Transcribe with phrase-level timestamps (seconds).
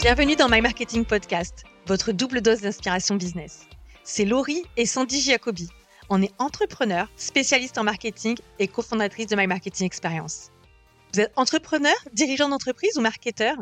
[0.00, 3.66] Bienvenue dans My Marketing Podcast, votre double dose d'inspiration business.
[4.04, 5.68] C'est Laurie et Sandy Giacobi.
[6.08, 10.52] On est entrepreneur, spécialiste en marketing et cofondatrice de My Marketing Experience.
[11.12, 13.56] Vous êtes entrepreneur, dirigeant d'entreprise ou marketeur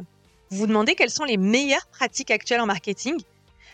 [0.51, 3.17] Vous vous demandez quelles sont les meilleures pratiques actuelles en marketing?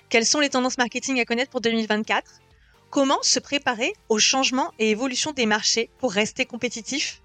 [0.08, 2.42] Quelles sont les tendances marketing à connaître pour 2024
[2.90, 7.22] Comment se préparer aux changements et évolutions des marchés pour rester compétitif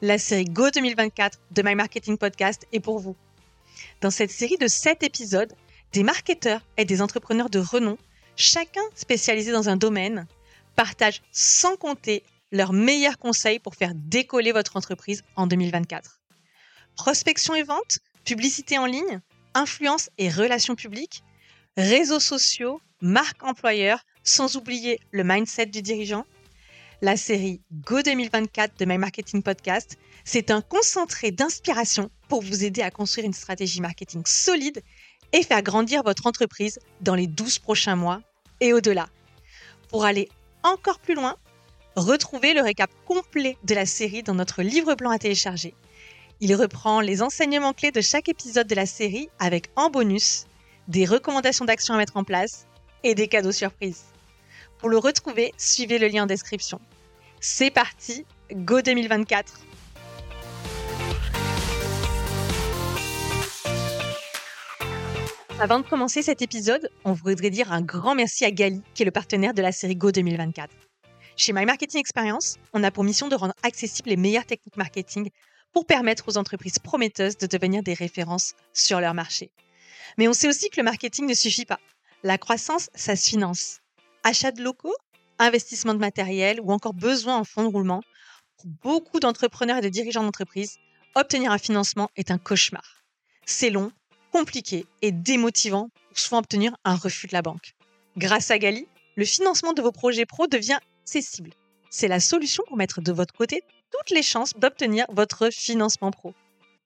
[0.00, 3.16] La série Go 2024 de My Marketing Podcast est pour vous.
[4.00, 5.52] Dans cette série de 7 épisodes,
[5.92, 7.98] des marketeurs et des entrepreneurs de renom,
[8.36, 10.26] chacun spécialisé dans un domaine,
[10.76, 16.20] partagent sans compter leurs meilleurs conseils pour faire décoller votre entreprise en 2024.
[16.96, 19.20] Prospection et vente, publicité en ligne,
[19.54, 21.22] influence et relations publiques,
[21.76, 26.24] réseaux sociaux, marque employeur, sans oublier le mindset du dirigeant.
[27.00, 32.80] La série Go 2024 de My Marketing Podcast, c'est un concentré d'inspiration pour vous aider
[32.80, 34.82] à construire une stratégie marketing solide
[35.34, 38.22] et faire grandir votre entreprise dans les 12 prochains mois
[38.62, 39.10] et au-delà.
[39.90, 40.30] Pour aller
[40.62, 41.36] encore plus loin,
[41.94, 45.74] retrouvez le récap complet de la série dans notre livre blanc à télécharger.
[46.40, 50.46] Il reprend les enseignements clés de chaque épisode de la série avec en bonus
[50.88, 52.66] des recommandations d'action à mettre en place
[53.04, 54.04] et des cadeaux surprises.
[54.78, 56.80] Pour le retrouver, suivez le lien en description.
[57.42, 59.66] C'est parti, Go 2024
[65.62, 69.04] Avant de commencer cet épisode, on voudrait dire un grand merci à Gali, qui est
[69.04, 70.74] le partenaire de la série Go 2024.
[71.36, 75.30] Chez My Marketing Experience, on a pour mission de rendre accessibles les meilleures techniques marketing
[75.72, 79.52] pour permettre aux entreprises prometteuses de devenir des références sur leur marché.
[80.18, 81.78] Mais on sait aussi que le marketing ne suffit pas.
[82.24, 83.78] La croissance, ça se finance.
[84.24, 84.96] Achat de locaux,
[85.38, 88.02] investissement de matériel ou encore besoin en fonds de roulement,
[88.56, 90.78] pour beaucoup d'entrepreneurs et de dirigeants d'entreprise,
[91.14, 93.04] obtenir un financement est un cauchemar.
[93.46, 93.92] C'est long,
[94.32, 97.74] compliqué et démotivant pour souvent obtenir un refus de la banque.
[98.16, 101.50] Grâce à Gali, le financement de vos projets pro devient accessible.
[101.90, 106.34] C'est la solution pour mettre de votre côté toutes les chances d'obtenir votre financement pro.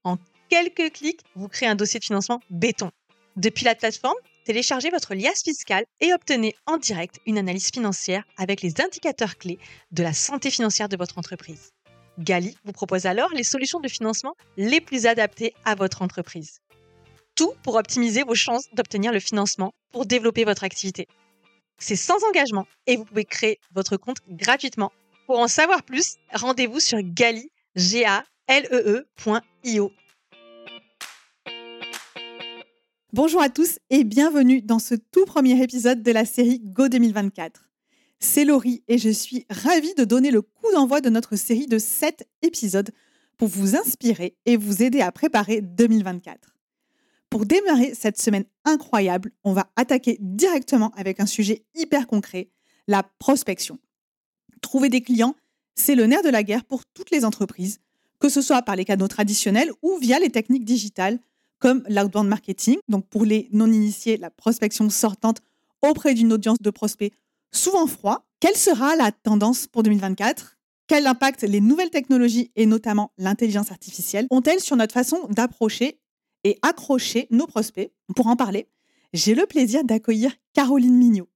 [0.03, 0.19] En
[0.49, 2.91] quelques clics, vous créez un dossier de financement béton.
[3.37, 8.63] Depuis la plateforme, téléchargez votre liasse fiscale et obtenez en direct une analyse financière avec
[8.63, 9.59] les indicateurs clés
[9.93, 11.71] de la santé financière de votre entreprise.
[12.19, 16.61] Gali vous propose alors les solutions de financement les plus adaptées à votre entreprise
[17.37, 21.07] tout pour optimiser vos chances d'obtenir le financement pour développer votre activité.
[21.79, 24.91] C'est sans engagement et vous pouvez créer votre compte gratuitement.
[25.27, 29.07] Pour en savoir plus, rendez-vous sur gali, e, e
[33.13, 37.69] Bonjour à tous et bienvenue dans ce tout premier épisode de la série Go 2024.
[38.19, 41.79] C'est Laurie et je suis ravie de donner le coup d'envoi de notre série de
[41.79, 42.91] 7 épisodes
[43.37, 46.56] pour vous inspirer et vous aider à préparer 2024.
[47.31, 52.51] Pour démarrer cette semaine incroyable, on va attaquer directement avec un sujet hyper concret,
[52.87, 53.79] la prospection.
[54.63, 55.35] Trouver des clients,
[55.75, 57.81] c'est le nerf de la guerre pour toutes les entreprises,
[58.21, 61.19] que ce soit par les canaux traditionnels ou via les techniques digitales
[61.59, 65.41] comme l'outbound marketing, donc pour les non-initiés, la prospection sortante
[65.83, 67.13] auprès d'une audience de prospects
[67.53, 68.27] souvent froid.
[68.41, 74.27] Quelle sera la tendance pour 2024 Quel impact les nouvelles technologies et notamment l'intelligence artificielle
[74.31, 75.99] ont-elles sur notre façon d'approcher
[76.47, 77.91] et accrocher nos prospects.
[78.15, 78.69] Pour en parler,
[79.13, 81.29] j'ai le plaisir d'accueillir Caroline Mignot.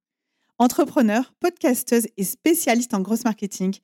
[0.59, 3.75] Entrepreneur, podcasteuse et spécialiste en gross marketing,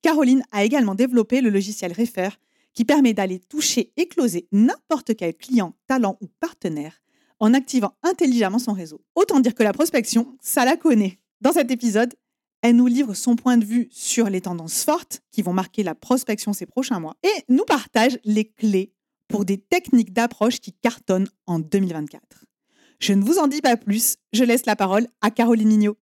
[0.00, 2.28] Caroline a également développé le logiciel Refer
[2.72, 7.00] qui permet d'aller toucher et closer n'importe quel client, talent ou partenaire
[7.40, 9.02] en activant intelligemment son réseau.
[9.16, 11.18] Autant dire que la prospection, ça la connaît.
[11.40, 12.14] Dans cet épisode,
[12.62, 15.96] elle nous livre son point de vue sur les tendances fortes qui vont marquer la
[15.96, 18.92] prospection ces prochains mois et nous partage les clés
[19.28, 22.22] pour des techniques d'approche qui cartonnent en 2024.
[22.98, 25.96] Je ne vous en dis pas plus, je laisse la parole à Caroline Mignot.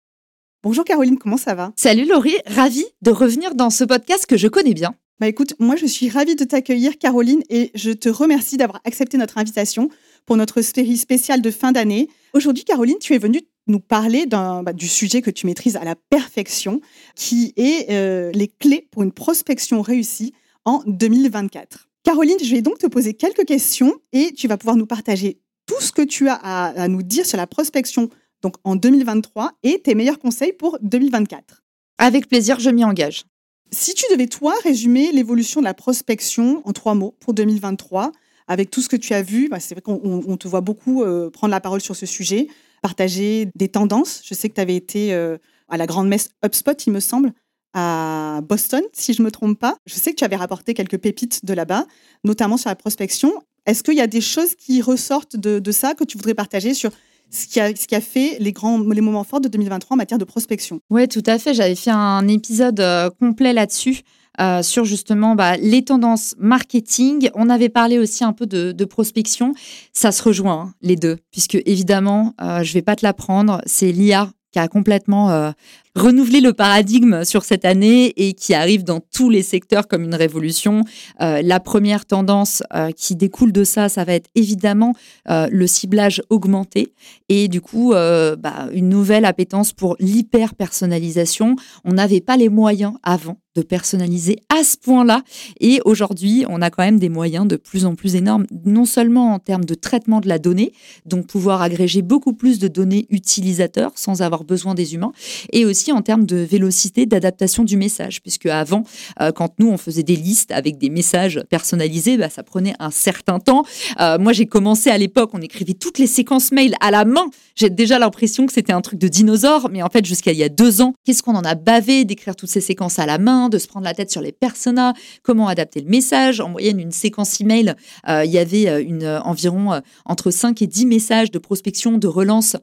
[0.62, 1.72] Bonjour Caroline, comment ça va?
[1.76, 4.94] Salut Laurie, ravie de revenir dans ce podcast que je connais bien.
[5.18, 9.16] Bah écoute, moi je suis ravie de t'accueillir Caroline et je te remercie d'avoir accepté
[9.16, 9.88] notre invitation
[10.26, 12.08] pour notre série spéciale de fin d'année.
[12.32, 15.94] Aujourd'hui Caroline, tu es venue nous parler bah, du sujet que tu maîtrises à la
[15.94, 16.80] perfection,
[17.14, 20.32] qui est euh, les clés pour une prospection réussie
[20.64, 21.88] en 2024.
[22.04, 25.80] Caroline, je vais donc te poser quelques questions et tu vas pouvoir nous partager tout
[25.80, 28.10] ce que tu as à, nous dire sur la prospection
[28.42, 31.62] donc en 2023 et tes meilleurs conseils pour 2024.
[31.98, 33.24] Avec plaisir, je m'y engage.
[33.70, 38.10] Si tu devais, toi, résumer l'évolution de la prospection en trois mots pour 2023,
[38.48, 41.30] avec tout ce que tu as vu, bah, c'est vrai qu'on te voit beaucoup euh,
[41.30, 42.48] prendre la parole sur ce sujet,
[42.82, 44.22] partager des tendances.
[44.24, 45.38] Je sais que tu avais été euh,
[45.68, 47.32] à la grande messe HubSpot, il me semble,
[47.74, 49.76] à Boston, si je ne me trompe pas.
[49.86, 51.86] Je sais que tu avais rapporté quelques pépites de là-bas,
[52.24, 53.32] notamment sur la prospection.
[53.66, 56.90] Est-ce qu'il y a des choses qui ressortent de, ça que tu voudrais partager sur
[57.30, 59.96] ce qui, a, ce qui a fait les grands les moments forts de 2023 en
[59.96, 60.80] matière de prospection?
[60.90, 61.54] Oui, tout à fait.
[61.54, 64.02] J'avais fait un épisode euh, complet là-dessus.
[64.40, 67.28] Euh, sur justement bah, les tendances marketing.
[67.34, 69.52] On avait parlé aussi un peu de, prospection.
[69.92, 73.92] Ça se rejoint, hein, les deux, puisque évidemment, je ne vais pas te l'apprendre, c'est
[73.92, 75.52] l'IA qui a complètement
[75.94, 80.14] renouveler le paradigme sur cette année et qui arrive dans tous les secteurs comme une
[80.14, 80.84] révolution.
[81.20, 84.94] Euh, la première tendance euh, qui découle de ça, ça va être évidemment
[85.28, 86.94] euh, le ciblage augmenté
[87.28, 91.56] et du coup bah, une nouvelle appétence pour l'hyper-personnalisation.
[91.84, 95.22] On n'avait pas les moyens avant de personnaliser à ce point-là.
[95.60, 99.34] Et aujourd'hui, on a quand même des moyens de plus en plus énormes, non seulement
[99.34, 100.72] en termes de traitement de la donnée,
[101.04, 105.12] donc pouvoir agréger beaucoup plus de données utilisateurs sans avoir besoin des humains,
[105.52, 108.84] et aussi en termes de vélocité d'adaptation du message, puisque avant,
[109.20, 112.90] euh, quand nous, on faisait des listes avec des messages personnalisés, bah, ça prenait un
[112.90, 113.64] certain temps.
[114.00, 117.24] Euh, moi, j'ai commencé à l'époque, on écrivait toutes les séquences mail à la main.
[117.56, 120.44] J'ai déjà l'impression que c'était un truc de dinosaure, mais en fait, jusqu'à il y
[120.44, 123.48] a deux ans, qu'est-ce qu'on en a bavé d'écrire toutes ces séquences à la main,
[123.48, 124.92] de se prendre la tête sur les personas,
[125.22, 126.40] comment adapter le message.
[126.40, 127.74] En moyenne, une séquence email,
[128.08, 132.56] euh, il y avait une, environ entre 5 et 10 messages de prospection, de relance.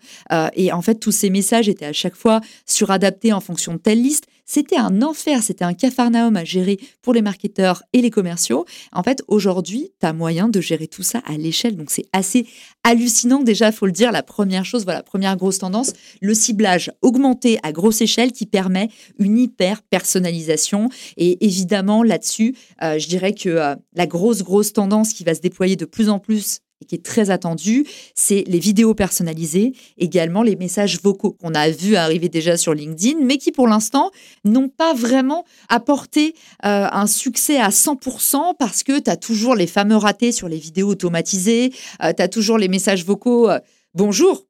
[0.53, 4.01] et en fait, tous ces messages étaient à chaque fois suradaptés en fonction de telle
[4.01, 4.25] liste.
[4.45, 8.65] C'était un enfer, c'était un cafarnaum à gérer pour les marketeurs et les commerciaux.
[8.91, 11.75] En fait, aujourd'hui, tu as moyen de gérer tout ça à l'échelle.
[11.75, 12.47] Donc, c'est assez
[12.83, 13.43] hallucinant.
[13.43, 17.71] Déjà, faut le dire, la première chose, voilà, première grosse tendance, le ciblage augmenté à
[17.71, 18.89] grosse échelle qui permet
[19.19, 20.89] une hyper personnalisation.
[21.15, 25.41] Et évidemment, là-dessus, euh, je dirais que euh, la grosse, grosse tendance qui va se
[25.41, 27.85] déployer de plus en plus et qui est très attendu,
[28.15, 33.19] c'est les vidéos personnalisées, également les messages vocaux qu'on a vu arriver déjà sur LinkedIn,
[33.21, 34.11] mais qui pour l'instant
[34.45, 36.35] n'ont pas vraiment apporté
[36.65, 40.57] euh, un succès à 100% parce que tu as toujours les fameux ratés sur les
[40.57, 41.73] vidéos automatisées,
[42.03, 43.49] euh, tu as toujours les messages vocaux.
[43.49, 43.59] Euh,
[43.95, 44.45] Bonjour,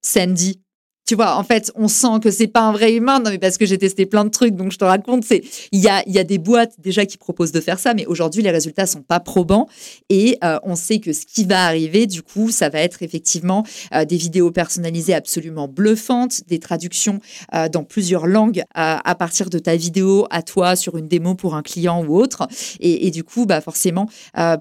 [0.00, 0.62] Sandy.
[1.08, 3.18] Tu vois, en fait, on sent que c'est pas un vrai humain.
[3.18, 5.24] Non, mais parce que j'ai testé plein de trucs, donc je te raconte.
[5.24, 8.04] C'est il y a, y a des boîtes déjà qui proposent de faire ça, mais
[8.04, 9.68] aujourd'hui les résultats sont pas probants
[10.10, 13.64] et euh, on sait que ce qui va arriver, du coup, ça va être effectivement
[13.94, 17.20] euh, des vidéos personnalisées absolument bluffantes, des traductions
[17.54, 21.54] euh, dans plusieurs langues à partir de ta vidéo à toi sur une démo pour
[21.54, 22.46] un client ou autre.
[22.80, 24.10] Et, et du coup, bah forcément,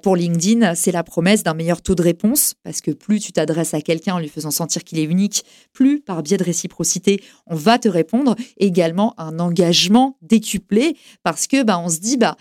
[0.01, 3.73] pour LinkedIn, c'est la promesse d'un meilleur taux de réponse parce que plus tu t'adresses
[3.73, 5.43] à quelqu'un en lui faisant sentir qu'il est unique,
[5.73, 8.35] plus par biais de réciprocité, on va te répondre.
[8.57, 12.37] Également un engagement décuplé parce que bah, on se dit, bah,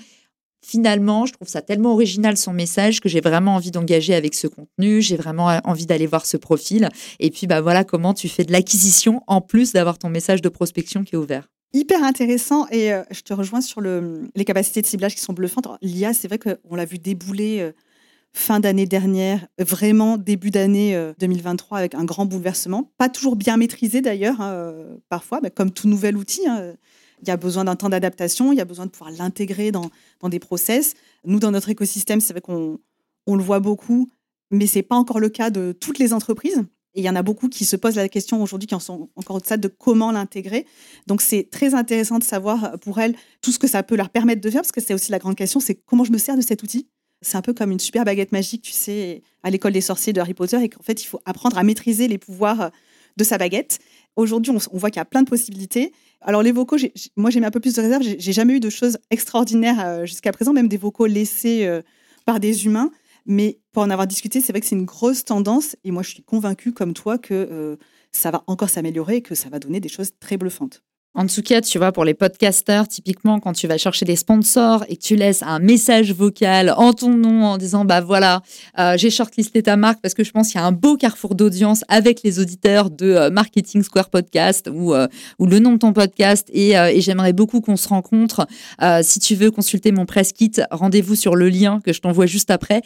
[0.66, 4.48] finalement, je trouve ça tellement original son message que j'ai vraiment envie d'engager avec ce
[4.48, 6.88] contenu, j'ai vraiment envie d'aller voir ce profil.
[7.20, 10.48] Et puis, bah voilà comment tu fais de l'acquisition en plus d'avoir ton message de
[10.48, 11.48] prospection qui est ouvert.
[11.72, 15.32] Hyper intéressant et euh, je te rejoins sur le, les capacités de ciblage qui sont
[15.32, 15.68] bluffantes.
[15.82, 17.72] L'IA, c'est vrai qu'on l'a vu débouler euh,
[18.36, 22.92] fin d'année dernière, vraiment début d'année 2023 euh, avec un grand bouleversement.
[22.98, 26.46] Pas toujours bien maîtrisé d'ailleurs, hein, euh, parfois, comme tout nouvel outil.
[26.46, 26.74] Hein,
[27.22, 29.90] il y a besoin d'un temps d'adaptation, il y a besoin de pouvoir l'intégrer dans,
[30.20, 30.94] dans, des process.
[31.24, 32.78] Nous, dans notre écosystème, c'est vrai qu'on
[33.26, 34.06] on le voit beaucoup,
[34.50, 36.62] mais ce n'est pas encore le cas de toutes les entreprises.
[36.94, 39.08] Et il y en a beaucoup qui se posent la question aujourd'hui, qui en sont
[39.16, 40.66] encore au stade de comment l'intégrer.
[41.06, 44.42] Donc, c'est très intéressant de savoir pour elles tout ce que ça peut leur permettre
[44.42, 46.42] de faire, parce que c'est aussi la grande question, c'est comment je me sers de
[46.42, 46.86] cet outil?
[47.26, 50.20] C'est un peu comme une super baguette magique, tu sais, à l'école des sorciers de
[50.20, 52.68] Harry Potter, et qu'en fait, il faut apprendre à maîtriser les pouvoirs euh,
[53.16, 53.80] de sa baguette.
[54.14, 55.92] Aujourd'hui, on, voit qu'il y a plein de possibilités.
[56.20, 56.76] Alors, les vocaux,
[57.16, 58.02] moi, j'ai mis un peu plus de réserve.
[58.02, 61.82] J'ai jamais eu de choses extraordinaires euh, jusqu'à présent, même des vocaux laissés euh,
[62.26, 62.92] par des humains.
[63.26, 65.74] Mais pour en avoir discuté, c'est vrai que c'est une grosse tendance.
[65.82, 67.76] Et moi, je suis convaincue, comme toi, que
[68.12, 70.84] ça va encore s'améliorer et que ça va donner des choses très bluffantes.
[71.18, 74.84] En tout cas, tu vois, pour les podcasteurs, typiquement, quand tu vas chercher des sponsors
[74.90, 78.42] et que tu laisses un message vocal en ton nom en disant, bah voilà,
[78.78, 81.34] euh, j'ai shortlisté ta marque parce que je pense qu'il y a un beau carrefour
[81.34, 85.08] d'audience avec les auditeurs de euh, Marketing Square Podcast ou, euh,
[85.38, 88.46] ou le nom de ton podcast et, j'aimerais beaucoup qu'on se rencontre.
[89.02, 92.50] si tu veux consulter mon press kit, rendez-vous sur le lien que je t'envoie juste
[92.50, 92.82] après.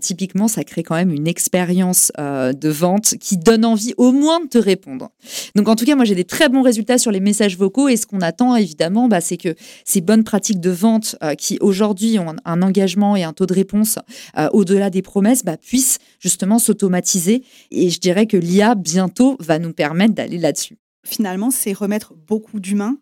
[0.00, 4.48] Typiquement, ça crée quand même une expérience de vente qui donne envie au moins de
[4.48, 5.10] te répondre.
[5.56, 7.96] Donc, en tout cas, moi, j'ai des très bons résultats sur les messages vocaux et
[7.96, 9.54] ce qu'on attend, évidemment, bah, c'est que
[9.84, 13.52] ces bonnes pratiques de vente euh, qui aujourd'hui ont un, engagement et un taux de
[13.52, 13.98] réponse
[14.38, 17.44] euh, au-delà des promesses bah, puissent justement s'automatiser.
[17.70, 20.78] Et je dirais que l'IA, bientôt, va nous permettre d'aller là-dessus.
[21.04, 22.96] Finalement, c'est remettre beaucoup d'humains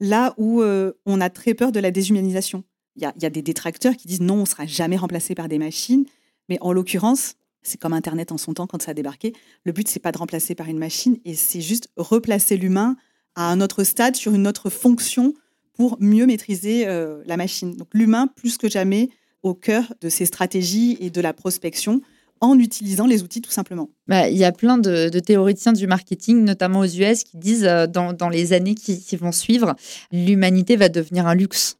[0.00, 2.64] là où euh, on a très peur de la déshumanisation.
[2.96, 5.58] Il y, a, des détracteurs qui disent non, on ne sera jamais remplacé par des
[5.58, 6.06] machines.
[6.48, 9.34] Mais en l'occurrence, c'est comme Internet en son temps quand ça a débarqué.
[9.64, 12.96] Le but, c'est pas de remplacer par une machine et c'est juste replacer l'humain
[13.36, 15.34] à un autre stade, sur une autre fonction
[15.74, 17.76] pour mieux maîtriser euh, la machine.
[17.76, 19.10] Donc l'humain, plus que jamais,
[19.42, 22.00] au cœur de ces stratégies et de la prospection
[22.40, 23.88] en utilisant les outils tout simplement.
[24.08, 27.86] Bah, il y a plein de, théoriciens du marketing, notamment aux US, qui disent euh,
[27.86, 29.74] dans, les années qui, qui vont suivre,
[30.12, 31.76] l'humanité va devenir un luxe.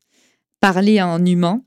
[0.61, 1.63] Parler à un humain,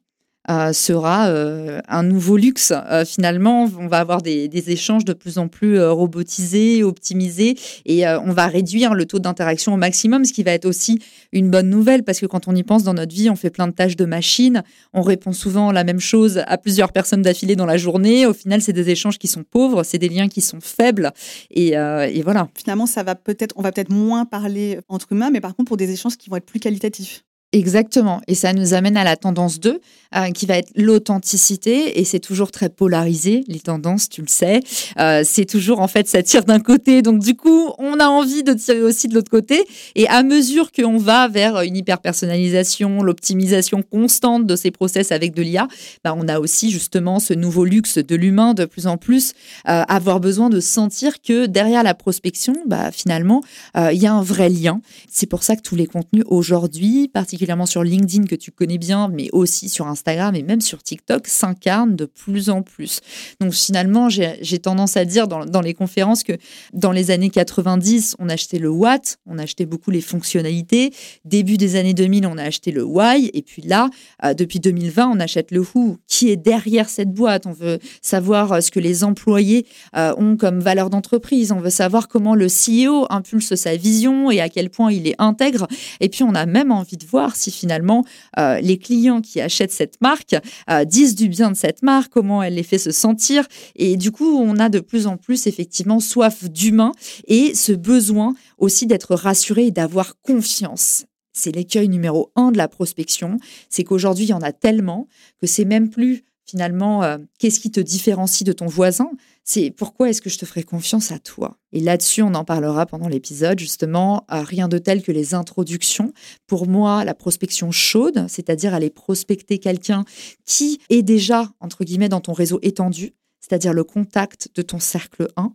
[0.73, 2.73] sera euh, un nouveau luxe.
[2.73, 8.33] Euh, finalement, on va avoir des, échanges de plus en plus robotisés, optimisés, et on
[8.33, 10.99] va réduire le taux d'interaction au maximum, ce qui va être aussi
[11.31, 13.67] une bonne nouvelle, parce que quand on y pense dans notre vie, on fait plein
[13.67, 14.63] de tâches de machine,
[14.93, 18.25] on répond souvent la même chose à plusieurs personnes d'affilée dans la journée.
[18.25, 21.11] Au final, c'est des échanges qui sont pauvres, c'est des liens qui sont faibles,
[21.51, 22.49] et, et voilà.
[22.55, 25.77] Finalement, ça va peut-être, on va peut-être moins parler entre humains, mais par contre pour
[25.77, 27.23] des échanges qui vont être plus qualitatifs.
[27.51, 28.21] Exactement.
[28.27, 29.81] Et ça nous amène à la tendance 2,
[30.15, 31.99] euh, qui va être l'authenticité.
[31.99, 34.59] Et c'est toujours très polarisé, les tendances, tu le sais.
[34.99, 37.01] Euh, c'est toujours, en fait, ça tire d'un côté.
[37.01, 39.65] Donc, du coup, on a envie de tirer aussi de l'autre côté.
[39.95, 45.41] Et à mesure qu'on va vers une hyper-personnalisation, l'optimisation constante de ces process avec de
[45.41, 45.67] l'IA,
[46.03, 49.33] bah, on a aussi justement ce nouveau luxe de l'humain de plus en plus,
[49.67, 53.41] euh, avoir besoin de sentir que derrière la prospection, bah, finalement,
[53.75, 54.81] il y a un vrai lien.
[55.09, 58.77] C'est pour ça que tous les contenus aujourd'hui, particulièrement particulièrement sur LinkedIn que tu connais
[58.77, 62.99] bien, mais aussi sur Instagram et même sur TikTok, s'incarne de plus en plus.
[63.39, 66.33] Donc finalement, j'ai tendance à dire dans, dans, les conférences que
[66.73, 70.91] dans les années 90, on achetait le what, on achetait beaucoup les fonctionnalités.
[71.23, 73.31] Début des années 2000, on a acheté le why.
[73.33, 73.89] Et puis là,
[74.25, 75.95] euh, depuis 2020, on achète le who.
[76.07, 79.65] Qui est derrière cette boîte On veut savoir euh, ce que les employés
[79.95, 81.53] euh, ont comme valeur d'entreprise.
[81.53, 85.15] On veut savoir comment le CEO impulse sa vision et à quel point il est
[85.19, 85.67] intègre.
[86.01, 88.05] Et puis, on a même envie de voir si finalement
[88.37, 90.35] euh, les clients qui achètent cette marque
[90.69, 93.47] euh, disent du bien de cette marque, comment elle les fait se sentir.
[93.75, 96.91] Et du coup, on a de plus en plus effectivement soif d'humain
[97.27, 101.05] et ce besoin aussi d'être rassuré et d'avoir confiance.
[101.33, 103.37] C'est l'écueil numéro un de la prospection,
[103.69, 105.07] c'est qu'aujourd'hui, il y en a tellement
[105.39, 109.11] que c'est même plus finalement, euh, qu'est-ce qui te différencie de ton voisin?
[109.51, 111.57] C'est pourquoi est-ce que je te ferai confiance à toi?
[111.71, 116.13] Et là-dessus, on en parlera pendant l'épisode, justement, rien de tel que les introductions.
[116.45, 120.05] Pour moi, la prospection chaude, c'est-à-dire aller prospecter quelqu'un
[120.45, 125.29] qui est déjà, entre guillemets, dans ton réseau étendu, c'est-à-dire le contact de ton cercle
[125.35, 125.51] 1,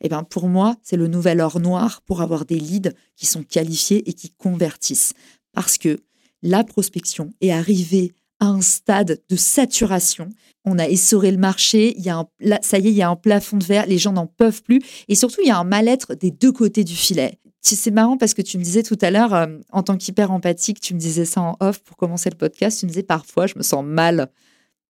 [0.00, 3.44] eh ben pour moi, c'est le nouvel or noir pour avoir des leads qui sont
[3.44, 5.12] qualifiés et qui convertissent.
[5.52, 6.00] Parce que
[6.42, 10.28] la prospection est arrivée à un stade de saturation.
[10.64, 12.26] On a essoré le marché, il y a un,
[12.60, 14.80] ça y est, il y a un plafond de verre, les gens n'en peuvent plus.
[15.08, 17.38] Et surtout, il y a un mal-être des deux côtés du filet.
[17.62, 20.80] C'est marrant parce que tu me disais tout à l'heure, euh, en tant qu'hyper empathique,
[20.80, 23.54] tu me disais ça en off pour commencer le podcast, tu me disais parfois, je
[23.56, 24.28] me sens mal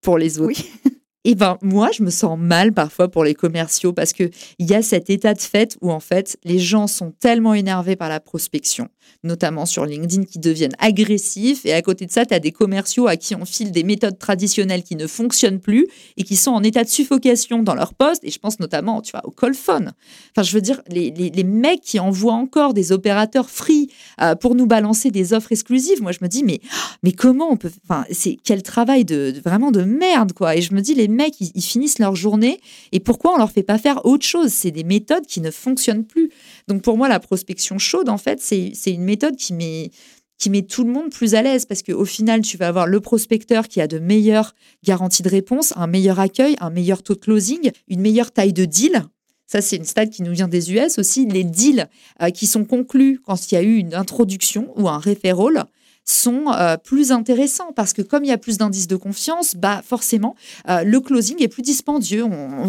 [0.03, 0.61] pour les autres.
[0.85, 0.93] Oui.
[1.27, 4.75] Et ben moi, je me sens mal parfois pour les commerciaux parce que il y
[4.75, 8.21] a cet état de fait où en fait les gens sont tellement énervés par la
[8.21, 8.89] prospection,
[9.23, 11.65] notamment sur LinkedIn, qui deviennent agressifs.
[11.67, 14.19] Et à côté de ça, tu as des commerciaux à qui on file des méthodes
[14.19, 15.87] traditionnelles qui ne fonctionnent plus
[16.17, 18.25] et qui sont en état de suffocation dans leur poste.
[18.25, 19.93] Et je pense notamment, tu vois, au call phone.
[20.33, 23.89] Enfin, je veux dire, les, les, mecs qui envoient encore des opérateurs free
[24.21, 26.03] euh, pour nous balancer des offres exclusives.
[26.03, 26.61] Moi, je me dis, mais,
[27.03, 27.71] mais comment on peut.
[27.85, 30.57] Enfin, c'est quel travail de, vraiment de merde, quoi.
[30.57, 32.61] Et je me dis, les mecs, ils, finissent leur journée
[32.93, 34.53] et pourquoi on leur fait pas faire autre chose?
[34.53, 36.31] C'est des méthodes qui ne fonctionnent plus.
[36.69, 39.91] Donc pour moi, la prospection chaude, en fait, c'est une méthode qui met
[40.39, 43.01] qui met tout le monde plus à l'aise parce qu'au final, tu vas avoir le
[43.01, 44.55] prospecteur qui a de meilleures
[44.85, 48.67] garanties de réponse, un meilleur accueil, un meilleur taux de closing, une meilleure taille de
[48.67, 49.03] deal.
[49.47, 51.25] Ça, c'est une stat qui nous vient des US aussi.
[51.25, 51.89] Les deals
[52.21, 55.65] euh, qui sont conclus quand il y a eu une introduction ou un referral
[56.07, 59.83] sont euh, plus intéressants parce que comme il y a plus d'indices de confiance, bah
[59.85, 60.37] forcément
[60.69, 62.25] euh, le closing est plus dispendieux.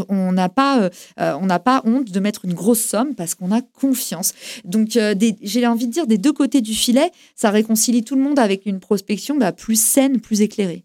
[0.09, 0.89] On n'a pas euh,
[1.39, 4.33] on n'a pas honte de mettre une grosse somme parce qu'on a confiance.
[4.65, 8.39] Donc j'ai envie de dire des deux côtés du filet, ça réconcilie tout le monde
[8.39, 10.83] avec une prospection bah, plus saine, plus éclairée.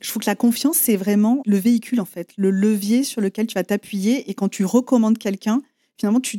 [0.00, 3.46] Je trouve que la confiance, c'est vraiment le véhicule, en fait, le levier sur lequel
[3.46, 4.30] tu vas t'appuyer.
[4.30, 5.60] Et quand tu recommandes quelqu'un,
[5.98, 6.38] finalement, tu,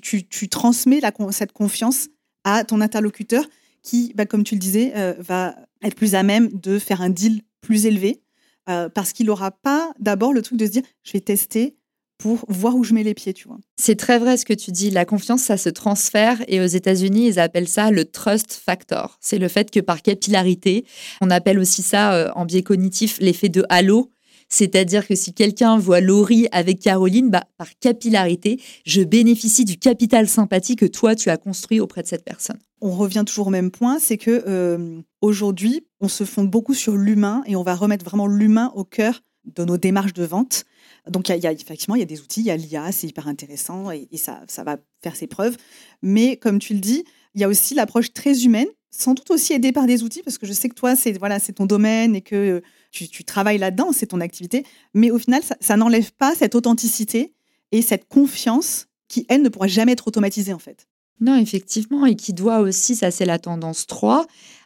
[0.50, 2.08] transmets cette confiance
[2.44, 3.46] à ton interlocuteur
[3.84, 7.10] qui, bah, comme tu le disais, euh, va être plus à même de faire un
[7.10, 8.22] deal plus élevé
[8.70, 11.76] euh, parce qu'il n'aura pas d'abord le truc de se dire je vais tester
[12.22, 13.58] pour voir où je mets les pieds, tu vois.
[13.78, 14.92] C'est très vrai ce que tu dis.
[14.92, 19.18] La confiance, ça se transfère et aux États-Unis, ils appellent ça le trust factor.
[19.20, 20.86] C'est le fait que par capillarité,
[21.20, 24.12] on appelle aussi ça euh, en biais cognitif l'effet de halo.
[24.51, 30.27] C'est-à-dire que si quelqu'un voit Laurie avec Caroline, bah, par capillarité, je bénéficie du capital
[30.27, 32.60] sympathie que toi, tu as construit auprès de cette personne.
[32.81, 36.98] On revient toujours au même point, c'est que euh, aujourd'hui, on se fonde beaucoup sur
[36.98, 40.65] l'humain et on va remettre vraiment l'humain au cœur de nos démarches de vente.
[41.10, 43.08] Donc, il y, a, effectivement, il y a des outils, il y a l'IA, c'est
[43.08, 45.55] hyper intéressant et, ça, ça va faire ses preuves.
[46.01, 47.05] Mais comme tu le dis,
[47.36, 50.38] il y a aussi l'approche très humaine sans doute aussi aidé par des outils, parce
[50.38, 53.91] que je sais que toi, c'est voilà, c'est ton domaine et que tu, travailles là-dedans,
[53.93, 54.65] c'est ton activité.
[54.93, 57.33] Mais au final, ça, n'enlève pas cette authenticité
[57.71, 60.88] et cette confiance qui, elle, ne pourra jamais être automatisée, en fait.
[61.21, 64.25] Non, effectivement, et qui doit aussi, ça c'est la tendance 3,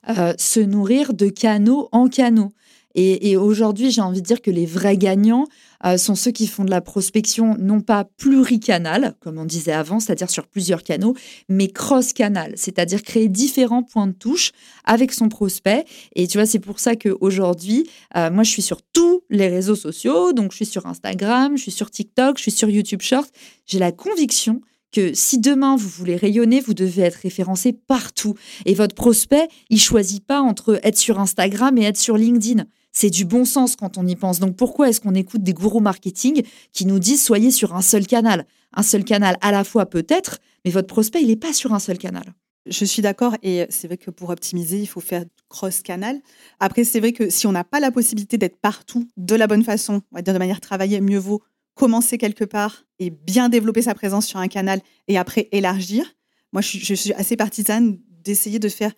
[0.10, 2.52] euh, se nourrir de canaux en canaux.
[2.96, 5.46] Et, aujourd'hui, j'ai envie de dire que les vrais gagnants
[5.86, 10.00] euh, sont ceux qui font de la prospection non pas pluricanal, comme on disait avant,
[10.00, 11.14] c'est-à-dire sur plusieurs canaux,
[11.50, 14.52] mais cross-canal, c'est-à-dire créer différents points de touche
[14.86, 15.84] avec son prospect.
[16.16, 17.86] Et tu vois, c'est pour ça qu'aujourd'hui,
[18.16, 21.64] euh, moi, je suis sur tous les réseaux sociaux, donc je suis sur Instagram, je
[21.64, 23.30] suis sur TikTok, je suis sur YouTube Short.
[23.66, 24.62] J'ai la conviction
[24.96, 28.36] que si demain vous voulez rayonner, vous devez être référencé partout.
[28.66, 32.64] Et votre prospect, il choisit pas entre être sur Instagram et être sur LinkedIn.
[32.98, 34.40] C'est du bon sens quand on y pense.
[34.40, 38.08] Donc pourquoi est-ce qu'on écoute des gourous marketing qui nous disent soyez sur un seul
[38.08, 38.48] canal?
[38.74, 41.80] Un seul canal à la fois peut-être, mais votre prospect, il n'est pas sur un
[41.80, 42.24] seul canal.
[42.66, 46.22] Je suis d'accord et c'est vrai que pour optimiser, il faut faire cross-canal.
[46.62, 49.64] Après, c'est vrai que si on n'a pas la possibilité d'être partout de la bonne
[49.64, 53.82] façon, on va dire de manière travaillée, mieux vaut commencer quelque part et bien développer
[53.82, 56.16] sa présence sur un canal et après élargir.
[56.54, 58.94] Moi, je suis assez partisane d'essayer de faire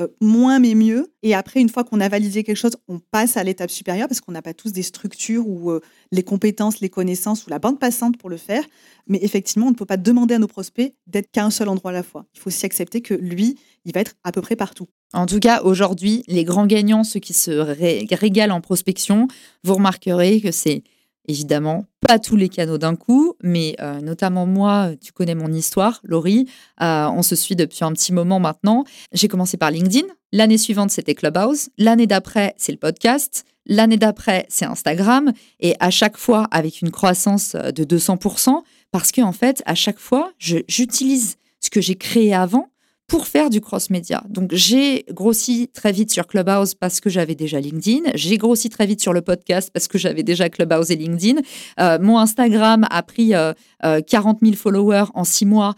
[0.00, 1.12] euh, moins mais mieux.
[1.22, 4.20] Et après, une fois qu'on a validé quelque chose, on passe à l'étape supérieure parce
[4.20, 5.80] qu'on n'a pas tous des structures ou euh,
[6.10, 8.64] les compétences, les connaissances ou la bande passante pour le faire.
[9.06, 11.90] Mais effectivement, on ne peut pas demander à nos prospects d'être qu'à un seul endroit
[11.90, 12.26] à la fois.
[12.34, 14.88] Il faut aussi accepter que lui, il va être à peu près partout.
[15.12, 19.28] En tout cas, aujourd'hui, les grands gagnants, ceux qui se régalent en prospection,
[19.64, 20.84] vous remarquerez que c'est
[21.30, 26.00] évidemment pas tous les canaux d'un coup, mais euh, notamment moi, tu connais mon histoire,
[26.02, 26.46] Laurie,
[26.82, 28.84] euh, on se suit depuis un petit moment maintenant.
[29.12, 34.46] J'ai commencé par LinkedIn, l'année suivante c'était Clubhouse, l'année d'après c'est le podcast, l'année d'après
[34.48, 39.62] c'est Instagram, et à chaque fois avec une croissance de 200%, parce que en fait,
[39.66, 42.69] à chaque fois, j'utilise ce que j'ai créé avant
[43.10, 44.22] pour faire du cross-média.
[44.28, 48.12] Donc, j'ai grossi très vite sur Clubhouse parce que j'avais déjà LinkedIn.
[48.14, 51.40] J'ai grossi très vite sur le podcast parce que j'avais déjà Clubhouse et LinkedIn.
[51.80, 55.74] Euh, mon Instagram a pris 40 euh, 000 euh, followers en six mois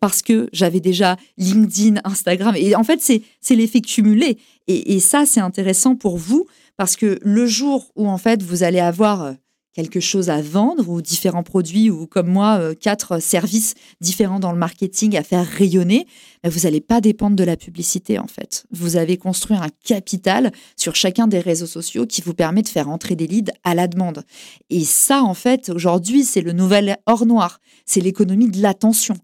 [0.00, 2.56] parce que j'avais déjà LinkedIn, Instagram.
[2.56, 4.38] Et en fait, c'est l'effet cumulé.
[4.66, 8.64] Et, et ça, c'est intéressant pour vous parce que le jour où, en fait, vous
[8.64, 9.34] allez avoir
[9.72, 14.52] quelque chose à vendre ou différents produits ou comme moi, euh, quatre services différents dans
[14.52, 16.06] le marketing à faire rayonner,
[16.44, 18.64] vous n'allez pas dépendre de la publicité en fait.
[18.70, 22.88] Vous avez construit un capital sur chacun des réseaux sociaux qui vous permet de faire
[22.88, 24.24] entrer des leads à la demande.
[24.70, 27.60] Et ça en fait, aujourd'hui, c'est le nouvel or noir.
[27.86, 29.14] C'est l'économie de l'attention.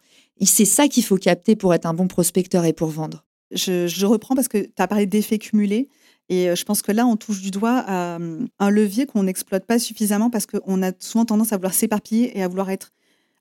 [0.40, 3.24] Et c'est ça qu'il faut capter pour être un bon prospecteur et pour vendre.
[3.50, 5.88] Je, je reprends parce que tu as parlé d'effets cumulés.
[6.28, 8.18] Et je pense que là, on touche du doigt à
[8.58, 12.42] un levier qu'on n'exploite pas suffisamment parce qu'on a souvent tendance à vouloir s'éparpiller et
[12.42, 12.92] à vouloir être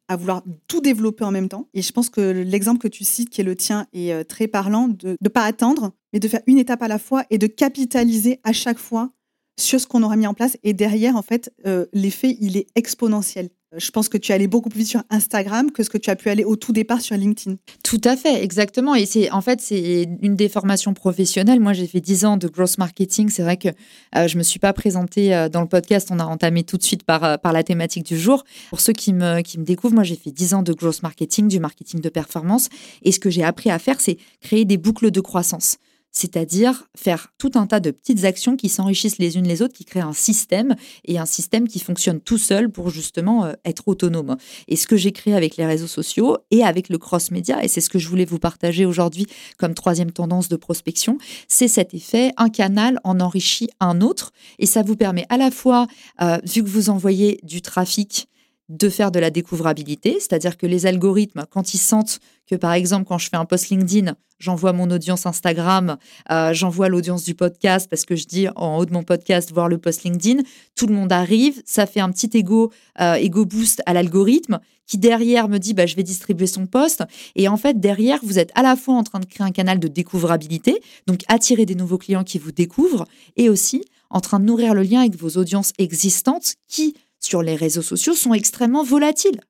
[0.09, 1.67] à vouloir tout développer en même temps.
[1.73, 4.87] Et je pense que l'exemple que tu cites, qui est le tien, est très parlant
[4.87, 8.39] de ne pas attendre, mais de faire une étape à la fois et de capitaliser
[8.45, 9.11] à chaque fois
[9.59, 10.55] sur ce qu'on aura mis en place.
[10.63, 11.53] Et derrière, en fait,
[11.91, 13.49] l'effet, il est exponentiel.
[13.77, 16.09] Je pense que tu es allé beaucoup plus vite sur Instagram que ce que tu
[16.09, 17.57] as pu aller au tout départ sur LinkedIn.
[17.83, 18.95] Tout à fait, exactement.
[18.95, 21.59] Et c'est en fait c'est une des formations professionnelles.
[21.59, 23.29] Moi, j'ai fait 10 ans de gross marketing.
[23.29, 23.69] C'est vrai que
[24.15, 26.09] euh, je me suis pas présentée euh, dans le podcast.
[26.11, 28.43] On a entamé tout de suite par euh, par la thématique du jour.
[28.69, 31.47] Pour ceux qui me qui me découvrent, moi j'ai fait 10 ans de gross marketing,
[31.47, 32.69] du marketing de performance.
[33.03, 35.77] Et ce que j'ai appris à faire, c'est créer des boucles de croissance
[36.17, 39.85] c'est-à-dire faire tout un tas de petites actions qui s'enrichissent les unes les autres, qui
[39.85, 40.75] créent un système
[41.05, 44.35] et un système qui fonctionne tout seul pour justement euh, être autonome.
[44.67, 47.81] Et ce que j'ai créé avec les réseaux sociaux et avec le cross-média, et c'est
[47.81, 49.27] ce que je voulais vous partager aujourd'hui
[49.59, 54.65] comme troisième tendance de prospection, c'est cet effet, un canal en enrichit un autre, et
[54.65, 55.85] ça vous permet à la fois,
[56.23, 58.27] euh, vu que vous envoyez du trafic,
[58.69, 63.05] de faire de la découvrabilité, c'est-à-dire que les algorithmes, quand ils sentent que, par exemple,
[63.05, 65.97] quand je fais un post LinkedIn, j'envoie mon audience Instagram,
[66.31, 69.69] euh, j'envoie l'audience du podcast parce que je dis en haut de mon podcast voir
[69.69, 70.43] le post LinkedIn,
[70.75, 74.97] tout le monde arrive, ça fait un petit ego, euh, ego boost à l'algorithme qui
[74.97, 77.03] derrière me dit bah, je vais distribuer son post.
[77.35, 79.79] Et en fait, derrière, vous êtes à la fois en train de créer un canal
[79.79, 84.45] de découvrabilité, donc attirer des nouveaux clients qui vous découvrent, et aussi en train de
[84.45, 86.95] nourrir le lien avec vos audiences existantes qui
[87.27, 89.41] sur les réseaux sociaux sont extrêmement volatiles.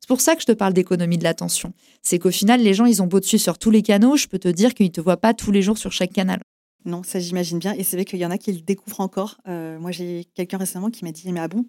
[0.00, 1.72] C'est pour ça que je te parle d'économie de l'attention.
[2.02, 4.38] C'est qu'au final, les gens, ils ont beau dessus sur tous les canaux, je peux
[4.38, 6.40] te dire qu'ils ne te voient pas tous les jours sur chaque canal.
[6.84, 7.74] Non, ça j'imagine bien.
[7.74, 9.38] Et c'est vrai qu'il y en a qui le découvrent encore.
[9.48, 11.66] Euh, moi, j'ai quelqu'un récemment qui m'a dit Mais ah bon,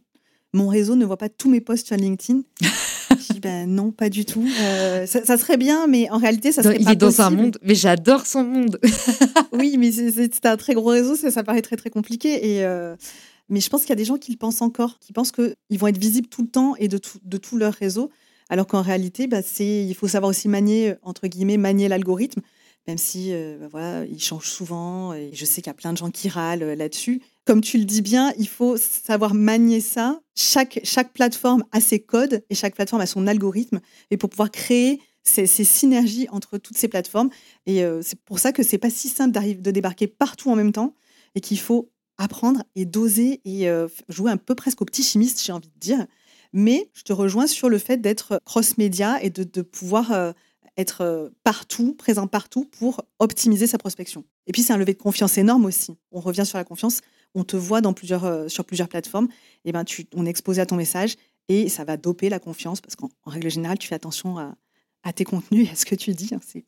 [0.53, 2.41] mon réseau ne voit pas tous mes posts sur LinkedIn?
[3.09, 4.47] Je dis ben non, pas du tout.
[4.61, 7.29] Euh, ça, serait bien, mais en réalité, ça serait il pas Il est dans un
[7.31, 8.79] monde, mais j'adore son monde.
[9.53, 12.55] oui, mais c'est un très gros réseau, ça, ça paraît très très compliqué.
[12.55, 12.95] Et, euh,
[13.49, 15.79] mais je pense qu'il y a des gens qui le pensent encore, qui pensent qu'ils
[15.79, 18.09] vont être visibles tout le temps et de tout, leur réseau,
[18.49, 22.41] alors qu'en réalité, bah, il faut savoir aussi manier, entre guillemets, manier l'algorithme,
[22.87, 25.97] même si bah, voilà, il change souvent et je sais qu'il y a plein de
[25.97, 27.21] gens qui râlent là-dessus.
[27.45, 30.21] Comme tu le dis bien, il faut savoir manier ça.
[30.35, 30.81] Chaque,
[31.13, 33.79] plateforme a ses codes et chaque plateforme a son algorithme
[34.11, 37.29] et pour pouvoir créer ces, synergies entre toutes ces plateformes.
[37.65, 40.93] Et c'est pour ça que c'est pas si simple de débarquer partout en même temps
[41.35, 43.69] et qu'il faut apprendre et doser et
[44.09, 46.05] jouer un peu presque au petit chimiste, j'ai envie de dire.
[46.53, 50.33] Mais je te rejoins sur le fait d'être cross-média et de, pouvoir
[50.77, 54.23] être euh, partout, présent partout pour optimiser sa prospection.
[54.45, 55.97] Et puis c'est un levé de confiance énorme aussi.
[56.11, 57.01] On revient sur la confiance,
[57.35, 59.27] on te voit euh, sur plusieurs plateformes,
[59.65, 61.15] et ben tu, on est exposé à ton message
[61.49, 64.55] et ça va doper la confiance parce qu'en règle générale, tu fais attention à,
[65.15, 66.29] tes contenus, à ce que tu dis.
[66.33, 66.65] Hein, c'est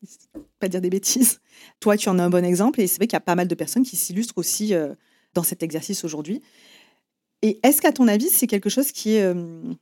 [0.58, 1.40] pas dire des bêtises.
[1.78, 3.48] Toi, tu en as un bon exemple et c'est vrai qu'il y a pas mal
[3.48, 4.94] de personnes qui s'illustrent aussi euh,
[5.34, 6.42] dans cet exercice aujourd'hui.
[7.42, 9.34] Et est-ce qu'à ton avis, c'est quelque chose qui est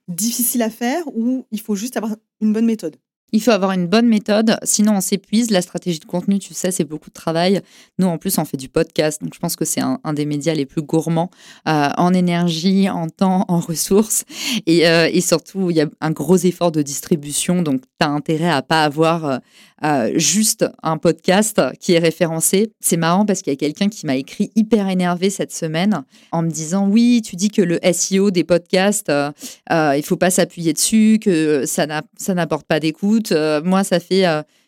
[0.07, 2.97] difficile à faire ou il faut juste avoir une bonne méthode?
[3.33, 5.51] Il faut avoir une bonne méthode, sinon on s'épuise.
[5.51, 7.61] La stratégie de contenu, tu sais, c'est beaucoup de travail.
[7.99, 10.55] Nous, en plus, on fait du podcast, donc je pense que c'est un, des médias
[10.55, 11.31] les plus gourmands
[11.69, 14.25] euh, en énergie, en temps, en ressources.
[14.67, 18.09] Et, euh, et, surtout, il y a un gros effort de distribution, donc tu as
[18.09, 19.41] intérêt à pas avoir
[19.85, 22.73] euh, euh, juste un podcast qui est référencé.
[22.81, 26.43] C'est marrant parce qu'il y a quelqu'un qui m'a écrit hyper énervé cette semaine en
[26.43, 29.31] me disant oui, tu dis que le SEO des podcasts, euh,
[29.73, 33.33] euh, il faut pas s'appuyer dessus, que ça n'apporte pas d'écoute.
[33.65, 34.25] moi, ça fait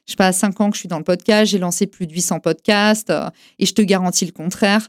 [0.07, 2.12] je sais pas, 5 ans que je suis dans le podcast, j'ai lancé plus de
[2.12, 3.12] 800 podcasts
[3.61, 4.88] et je te garantis le contraire.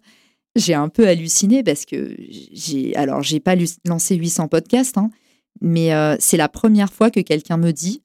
[0.56, 2.16] J'ai un peu halluciné parce que
[2.52, 3.56] j'ai, alors j'ai pas
[3.86, 5.12] lancé 800 podcasts, hein,
[5.62, 8.02] mais c'est la première fois que quelqu'un me dit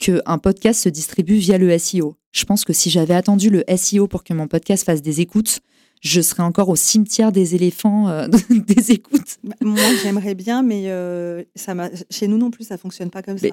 [0.00, 2.16] qu'un podcast se distribue via le SEO.
[2.32, 5.60] Je pense que si j'avais attendu le SEO pour que mon podcast fasse des écoutes,
[6.00, 9.38] je serais encore au cimetière des éléphants euh, des écoutes.
[9.44, 11.74] Bah, moi, j'aimerais bien, mais euh, ça
[12.10, 13.48] chez nous non plus, ça fonctionne pas comme ça.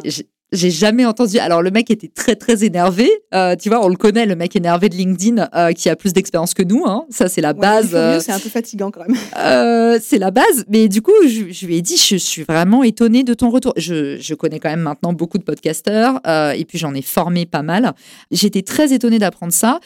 [0.53, 1.39] J'ai jamais entendu.
[1.39, 3.10] Alors le mec était très très énervé.
[3.33, 6.13] Euh, tu vois, on le connaît, le mec énervé de LinkedIn euh, qui a plus
[6.13, 6.83] d'expérience que nous.
[6.86, 7.05] Hein.
[7.10, 7.89] Ça c'est la base.
[7.93, 9.17] Euh, c'est un peu fatigant quand même.
[10.01, 10.63] c'est la base.
[10.69, 13.73] Mais du coup, je, lui ai dit, je suis vraiment étonnée de ton retour.
[13.75, 17.62] Je, je connais quand même maintenant beaucoup de podcasteurs et puis j'en ai formé pas
[17.62, 17.93] mal.
[18.31, 19.81] J'étais très étonnée d'apprendre ça.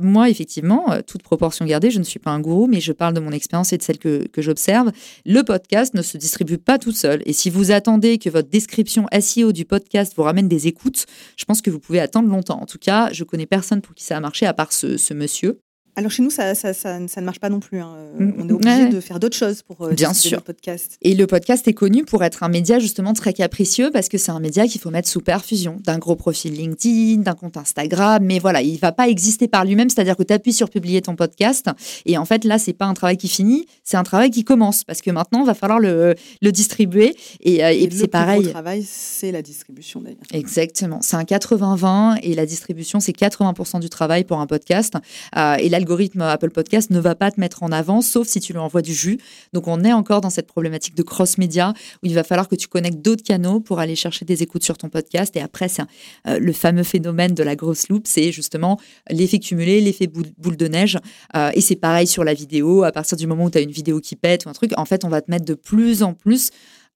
[0.00, 3.20] moi, effectivement, toute proportion gardée, je ne suis pas un gourou, mais je parle de
[3.20, 4.92] mon expérience et de celle que, que j'observe.
[5.26, 7.20] Le podcast ne se distribue pas tout seul.
[7.26, 11.44] Et si vous attendez que votre description SEO du podcast vous ramène des écoutes, je
[11.44, 12.60] pense que vous pouvez attendre longtemps.
[12.60, 15.63] En tout cas, je connais personne pour qui ça a marché à part ce monsieur.
[15.96, 17.80] Alors chez nous, ça, ça, ça, ne marche pas non plus.
[17.80, 17.94] Hein.
[18.18, 20.38] Mm, on est obligé de faire d'autres choses pour euh, Bien sûr.
[20.38, 20.98] le podcast.
[21.02, 24.32] Et le podcast est connu pour être un média justement très capricieux parce que c'est
[24.32, 28.24] un média qu'il faut mettre sous perfusion d'un gros profil LinkedIn, d'un compte Instagram.
[28.24, 29.88] Mais voilà, il va pas exister par lui-même.
[29.88, 31.70] C'est-à-dire que tu appuies sur publier ton podcast
[32.06, 34.84] et en fait là, c'est pas un travail qui finit, c'est un travail qui commence
[34.84, 37.14] parce que maintenant, il va falloir le, le distribuer.
[37.40, 38.42] Et, euh, et, c'est pareil.
[38.42, 40.18] Le travail, c'est la distribution d'ailleurs.
[40.32, 40.98] Exactement.
[41.02, 44.94] C'est un 80-20 et la distribution, c'est 80% du travail pour un podcast.
[45.36, 48.40] Euh, et là, l'algorithme Apple Podcast ne va pas te mettre en avant, sauf si
[48.40, 49.18] tu lui envoies du jus.
[49.52, 52.68] Donc on est encore dans cette problématique de cross-média où il va falloir que tu
[52.68, 55.36] connectes d'autres canaux pour aller chercher des écoutes sur ton podcast.
[55.36, 55.82] Et après, c'est
[56.26, 60.68] euh, le fameux phénomène de la grosse loupe, c'est justement l'effet cumulé, l'effet boule, de
[60.68, 60.98] neige.
[61.36, 62.84] Euh, et c'est pareil sur la vidéo.
[62.84, 64.86] À partir du moment où tu as une vidéo qui pète ou un truc, en
[64.86, 66.50] fait, on va te mettre de plus en plus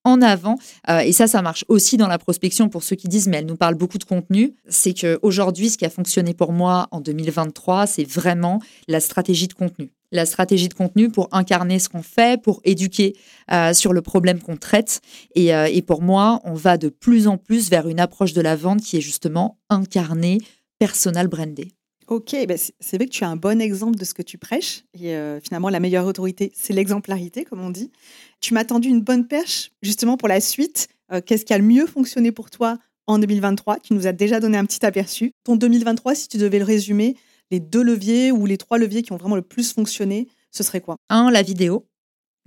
[0.09, 0.57] en avant.
[0.89, 3.47] Euh, et ça, ça marche aussi dans la prospection pour ceux qui disent, mais elle
[3.47, 4.55] nous parle beaucoup de contenu.
[4.69, 9.55] C'est qu'aujourd'hui, ce qui a fonctionné pour moi en 2023, c'est vraiment la stratégie de
[9.55, 9.93] contenu.
[10.11, 13.15] La stratégie de contenu pour incarner ce qu'on fait, pour éduquer
[13.53, 15.01] euh, sur le problème qu'on traite.
[15.35, 18.41] Et, euh, et pour moi, on va de plus en plus vers une approche de
[18.41, 20.39] la vente qui est justement incarnée,
[20.79, 21.78] personal brandée.
[22.09, 24.85] Ok, ben c'est vrai que tu as un bon exemple de ce que tu prêches.
[24.95, 27.91] Et finalement, la meilleure autorité, c'est l'exemplarité, comme on dit.
[28.41, 30.89] Tu m'as tendu une bonne perche justement pour la suite.
[31.13, 34.41] Euh, qu'est-ce qui a le mieux fonctionné pour toi en 2023 Tu nous as déjà
[34.41, 35.33] donné un petit aperçu.
[35.45, 37.17] Ton 2023, si tu devais le résumer,
[37.51, 40.81] les deux leviers ou les trois leviers qui ont vraiment le plus fonctionné, ce serait
[40.81, 40.97] quoi?
[41.09, 41.88] Un, la vidéo.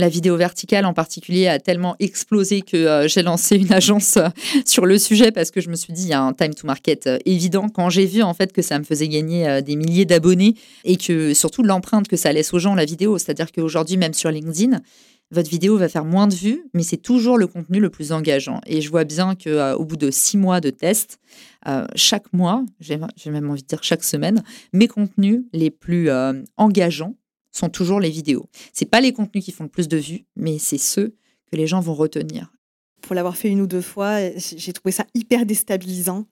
[0.01, 4.29] La vidéo verticale en particulier a tellement explosé que euh, j'ai lancé une agence euh,
[4.65, 6.65] sur le sujet parce que je me suis dit il y a un time to
[6.65, 10.55] market évident quand j'ai vu en fait que ça me faisait gagner des milliers d'abonnés
[10.85, 14.31] et que surtout l'empreinte que ça laisse aux gens la vidéo, c'est-à-dire qu'aujourd'hui même sur
[14.31, 14.81] LinkedIn,
[15.31, 18.59] votre vidéo va faire moins de vues, mais c'est toujours le contenu le plus engageant.
[18.67, 21.19] Et je vois bien euh, au bout de six mois de test,
[21.67, 26.33] euh, chaque mois, j'ai même envie de dire chaque semaine, mes contenus les plus euh,
[26.57, 27.15] engageants
[27.51, 28.47] sont toujours les vidéos.
[28.73, 31.15] C'est pas les contenus qui font le plus de vues, mais c'est ceux
[31.51, 32.51] que les gens vont retenir.
[33.01, 36.25] Pour l'avoir fait une ou deux fois, j'ai trouvé ça hyper déstabilisant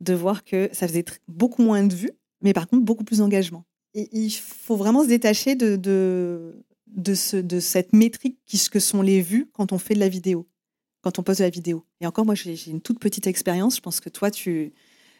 [0.00, 3.64] de voir que ça faisait beaucoup moins de vues, mais par contre beaucoup plus d'engagement.
[3.94, 9.02] Et il faut vraiment se détacher de, de, ce, de cette métrique qui, que sont
[9.02, 10.48] les vues quand on fait de la vidéo,
[11.02, 11.84] quand on pose de la vidéo.
[12.00, 13.76] Et encore, moi, j'ai une toute petite expérience.
[13.76, 14.72] Je pense que toi, tu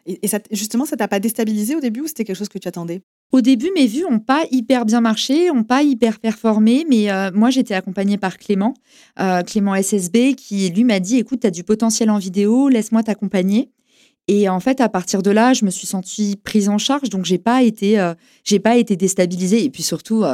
[0.07, 2.69] Et, ça, justement, ça t'a pas déstabilisé au début ou c'était quelque chose que tu
[2.69, 3.03] attendais?
[3.35, 7.33] Au début, mes vues n'ont pas hyper bien marché, n'ont pas hyper performé, mais euh,
[7.35, 8.75] moi, j'étais accompagnée par Clément,
[9.19, 13.03] euh, Clément SSB, qui lui m'a dit, écoute, tu as du potentiel en vidéo, laisse-moi
[13.03, 13.73] t'accompagner.
[14.29, 17.25] Et en fait, à partir de là, je me suis sentie prise en charge, donc
[17.25, 19.65] j'ai pas été, euh, j'ai pas été déstabilisée.
[19.65, 20.25] Et puis surtout,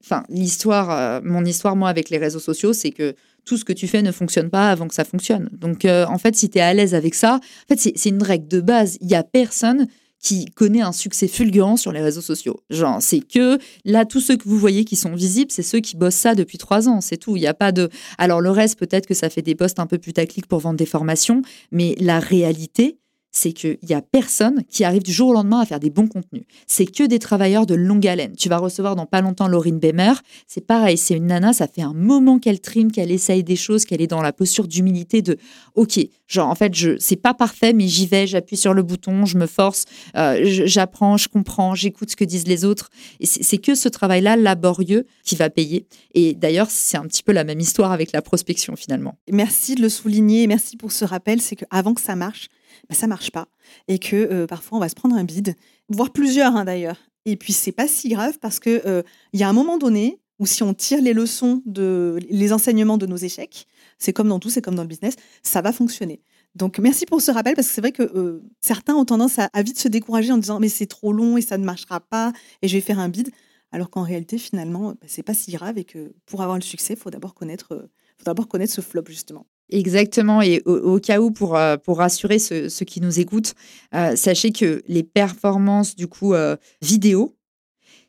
[0.00, 3.88] enfin, l'histoire, mon histoire moi avec les réseaux sociaux, c'est que tout ce que tu
[3.88, 5.50] fais ne fonctionne pas avant que ça fonctionne.
[5.52, 8.46] Donc, en fait, si tu es à l'aise avec ça, en fait, c'est une règle
[8.46, 8.98] de base.
[9.00, 9.88] Il y a personne
[10.20, 12.60] qui connaît un succès fulgurant sur les réseaux sociaux.
[12.68, 15.96] Genre, c'est que là, tous ceux que vous voyez qui sont visibles, c'est ceux qui
[15.96, 17.36] bossent ça depuis trois ans, c'est tout.
[17.36, 17.88] Il n'y a pas de.
[18.18, 20.86] Alors, le reste, peut-être que ça fait des posts un peu putaclic pour vendre des
[20.86, 22.98] formations, mais la réalité,
[23.30, 26.08] c'est qu'il n'y a personne qui arrive du jour au lendemain à faire des bons
[26.08, 26.42] contenus.
[26.66, 28.34] C'est que des travailleurs de longue haleine.
[28.36, 30.14] Tu vas recevoir dans pas longtemps Laurine Bemer.
[30.46, 33.84] C'est pareil, c'est une nana, ça fait un moment qu'elle trime, qu'elle essaye des choses,
[33.84, 35.36] qu'elle est dans la posture d'humilité de
[35.74, 39.24] OK, genre en fait, je c'est pas parfait, mais j'y vais, j'appuie sur le bouton,
[39.24, 39.84] je me force,
[40.16, 42.90] euh, j'apprends, je comprends, j'écoute ce que disent les autres.
[43.22, 45.86] C'est que ce travail-là laborieux qui va payer.
[46.14, 49.18] Et d'ailleurs, c'est un petit peu la même histoire avec la prospection finalement.
[49.30, 51.40] Merci de le souligner, merci pour ce rappel.
[51.40, 52.48] C'est qu'avant que ça marche,
[52.90, 53.46] bah, ça marche pas.
[53.86, 55.54] Et que euh, parfois, on va se prendre un bide,
[55.88, 56.98] voire plusieurs hein, d'ailleurs.
[57.24, 60.46] Et puis, c'est pas si grave parce euh, il y a un moment donné où
[60.46, 63.66] si on tire les leçons, de, les enseignements de nos échecs,
[63.98, 66.20] c'est comme dans tout, c'est comme dans le business, ça va fonctionner.
[66.56, 69.62] Donc, merci pour ce rappel parce que c'est vrai que euh, certains ont tendance à,
[69.62, 72.68] vite se décourager en disant mais c'est trop long et ça ne marchera pas et
[72.68, 73.30] je vais faire un bid.
[73.70, 76.96] Alors qu'en réalité, finalement, bah, c'est pas si grave et que pour avoir le succès,
[76.96, 79.46] faut d'abord connaître, faut d'abord connaître ce flop justement.
[79.70, 80.42] Exactement.
[80.42, 83.54] Et au, cas où, pour, euh, pour rassurer ceux, qui nous écoutent,
[83.94, 87.36] euh, sachez que les performances du coup euh, vidéo,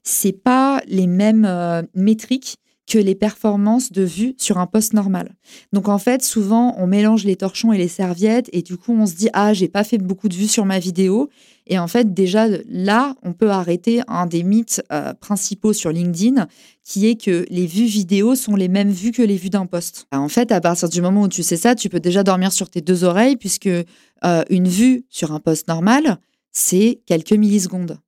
[0.04, 1.47] c'est pas les mêmes
[1.93, 2.58] métriques
[2.92, 5.34] que les performances de vue sur un poste normal.
[5.72, 9.06] Donc en fait, souvent on mélange les torchons et les serviettes et du coup on
[9.06, 11.30] se dit ah j'ai pas fait beaucoup de vues sur ma vidéo
[11.68, 16.48] et en fait déjà là on peut arrêter un des mythes euh, principaux sur LinkedIn
[16.84, 20.08] qui est que les vues vidéo sont les mêmes vues que les vues d'un poste.
[20.12, 22.70] En fait, à partir du moment où tu sais ça, tu peux déjà dormir sur
[22.70, 26.18] tes deux oreilles puisque euh, une vue sur un poste normal,
[26.52, 28.00] c'est quelques millisecondes.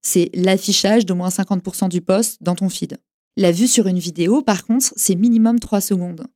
[0.00, 2.96] C'est l'affichage de moins 50% du poste dans ton feed.
[3.36, 6.26] La vue sur une vidéo, par contre, c'est minimum 3 secondes.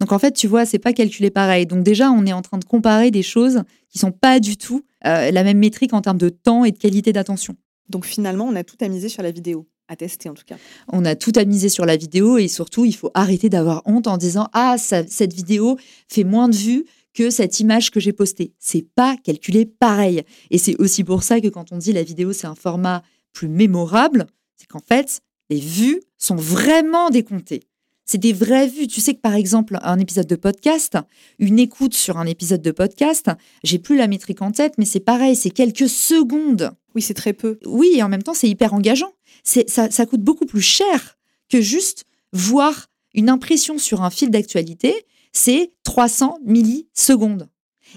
[0.00, 1.64] Donc en fait, tu vois, c'est pas calculé pareil.
[1.64, 4.82] Donc déjà, on est en train de comparer des choses qui sont pas du tout
[5.06, 7.54] euh, la même métrique en termes de temps et de qualité d'attention.
[7.88, 10.56] Donc finalement, on a tout à miser sur la vidéo, à tester en tout cas.
[10.88, 14.08] On a tout à miser sur la vidéo et surtout, il faut arrêter d'avoir honte
[14.08, 15.78] en disant ah cette vidéo
[16.08, 18.54] fait moins de vues que cette image que j'ai postée.
[18.58, 20.22] C'est pas calculé pareil.
[20.50, 23.02] Et c'est aussi pour ça que quand on dit la vidéo c'est un format
[23.32, 24.26] plus mémorable,
[24.56, 27.62] c'est qu'en fait les vues sont vraiment décomptées.
[28.04, 28.88] C'est des vraies vues.
[28.88, 30.98] Tu sais que par exemple, un épisode de podcast,
[31.38, 33.30] une écoute sur un épisode de podcast,
[33.62, 36.72] j'ai plus la métrique en tête, mais c'est pareil, c'est quelques secondes.
[36.94, 37.58] Oui, c'est très peu.
[37.64, 39.12] Oui, et en même temps, c'est hyper engageant.
[39.44, 41.16] C'est, ça, ça coûte beaucoup plus cher
[41.48, 44.94] que juste voir une impression sur un fil d'actualité.
[45.32, 47.48] C'est 300 millisecondes.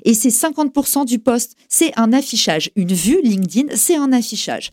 [0.03, 1.55] Et c'est 50% du poste.
[1.69, 2.71] C'est un affichage.
[2.75, 4.71] Une vue LinkedIn, c'est un affichage.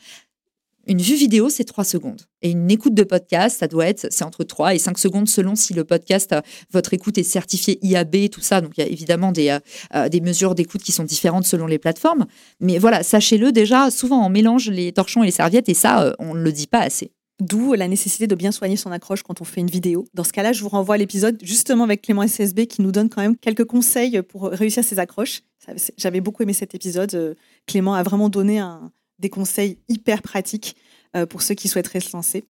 [0.88, 2.23] Une vue vidéo, c'est 3 secondes.
[2.42, 5.55] Et une écoute de podcast, ça doit être, c'est entre 3 et 5 secondes selon
[5.55, 6.40] si le podcast, euh,
[6.73, 8.61] votre écoute est certifiée IAB, tout ça.
[8.61, 9.61] Donc, il y a évidemment des, euh,
[9.95, 12.27] euh, des mesures d'écoute qui sont différentes selon les plateformes.
[12.59, 16.35] Mais voilà, sachez-le déjà, souvent on mélange les torchons et les serviettes et ça, on
[16.35, 17.12] ne le dit pas assez.
[17.40, 20.07] D'où la nécessité de bien soigner son accroche quand on fait une vidéo.
[20.14, 23.09] Dans ce cas-là, je vous renvoie à l'épisode justement avec Clément SSB qui nous donne
[23.09, 25.42] quand même quelques conseils pour réussir ses accroches.
[25.97, 27.37] J'avais beaucoup aimé cet épisode.
[27.66, 28.92] Clément a vraiment donné un,
[29.23, 30.77] des conseils hyper pratiques
[31.17, 32.45] euh, pour ceux qui souhaiteraient se lancer.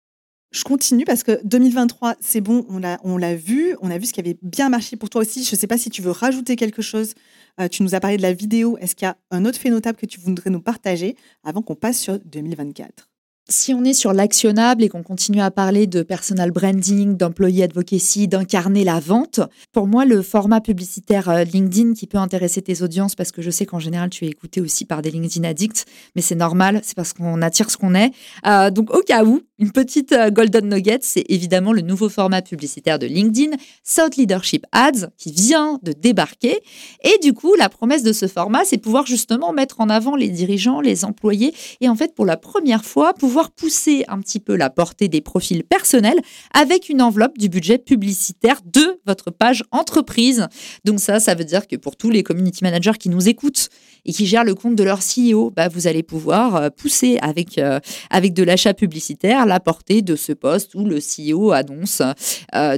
[0.51, 4.21] Je continue parce que 2023, c'est bon, on l'a, vu, on a vu ce qui
[4.21, 5.45] avait bien marché pour toi aussi.
[5.45, 7.15] Je ne sais pas si tu veux rajouter quelque chose.
[7.61, 8.79] Euh, tu nous as parlé de la vidéo.
[8.79, 11.75] Est-ce qu'il y a un autre fait notable que tu voudrais nous partager avant qu'on
[11.75, 13.08] passe sur 2024
[13.51, 18.29] si on est sur l'actionnable et qu'on continue à parler de personal branding, d'employee advocacy,
[18.29, 19.41] d'incarner la vente,
[19.73, 23.51] pour moi, le format publicitaire euh, LinkedIn qui peut intéresser tes audiences, parce que je
[23.51, 26.95] sais qu'en général, tu es écouté aussi par des LinkedIn addicts, mais c'est normal, c'est
[26.95, 28.11] parce qu'on attire ce qu'on est.
[28.47, 32.43] Euh, donc, au cas où, une petite euh, golden nugget, c'est évidemment le nouveau format
[32.43, 36.61] publicitaire de LinkedIn, South Leadership Ads, qui vient de débarquer.
[37.03, 40.29] Et du coup, la promesse de ce format, c'est pouvoir justement mettre en avant les
[40.29, 44.57] dirigeants, les employés, et en fait, pour la première fois, pouvoir pousser un petit peu
[44.57, 46.19] la portée des profils personnels
[46.53, 50.47] avec une enveloppe du budget publicitaire de votre page entreprise.
[50.85, 53.69] Donc ça, ça veut dire que pour tous les community managers qui nous écoutent
[54.09, 57.59] et qui gèrent le compte de leur CEO, bah, vous allez pouvoir euh, pousser avec,
[57.59, 57.79] euh,
[58.11, 62.03] avec de l'achat publicitaire la portée de ce poste où le CEO annonce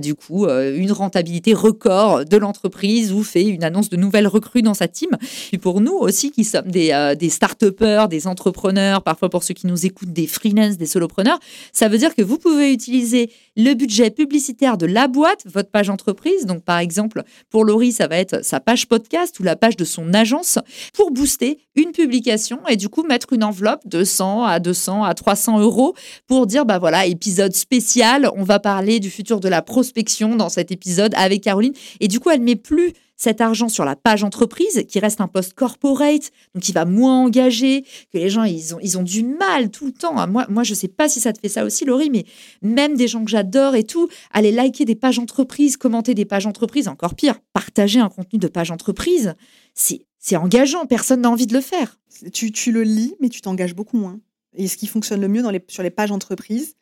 [0.03, 4.75] du coup une rentabilité record de l'entreprise ou fait une annonce de nouvelles recrues dans
[4.75, 5.11] sa team.
[5.53, 9.67] Et pour nous aussi qui sommes des, des start-upers, des entrepreneurs, parfois pour ceux qui
[9.67, 11.39] nous écoutent, des freelance, des solopreneurs,
[11.73, 15.91] ça veut dire que vous pouvez utiliser le budget publicitaire de la boîte, votre page
[15.91, 16.47] entreprise.
[16.47, 19.85] Donc, par exemple, pour Laurie, ça va être sa page podcast ou la page de
[19.85, 20.59] son agence
[20.95, 25.13] pour booster une publication et du coup mettre une enveloppe de 100 à 200 à
[25.13, 25.95] 300 euros
[26.27, 30.49] pour dire, bah voilà, épisode spécial, on va parler du futur de la prospection dans
[30.49, 31.75] cet épisode avec Caroline.
[32.01, 35.29] Et du coup, elle met plus cet argent sur la page entreprise, qui reste un
[35.29, 39.23] poste corporate, donc qui va moins engager, que les gens, ils ont, ils ont du
[39.23, 40.27] mal tout le temps.
[40.27, 42.25] Moi, moi je ne sais pas si ça te fait ça aussi, Laurie, mais
[42.63, 46.47] même des gens que j'adore et tout, aller liker des pages entreprises, commenter des pages
[46.47, 49.35] entreprises, encore pire, partager un contenu de page entreprise,
[49.75, 51.99] c'est engageant, personne n'a envie de le faire.
[52.33, 54.21] Tu, tu le lis, mais tu t'engages beaucoup moins.
[54.55, 56.77] Et ce qui fonctionne le mieux dans les, sur les pages entreprises,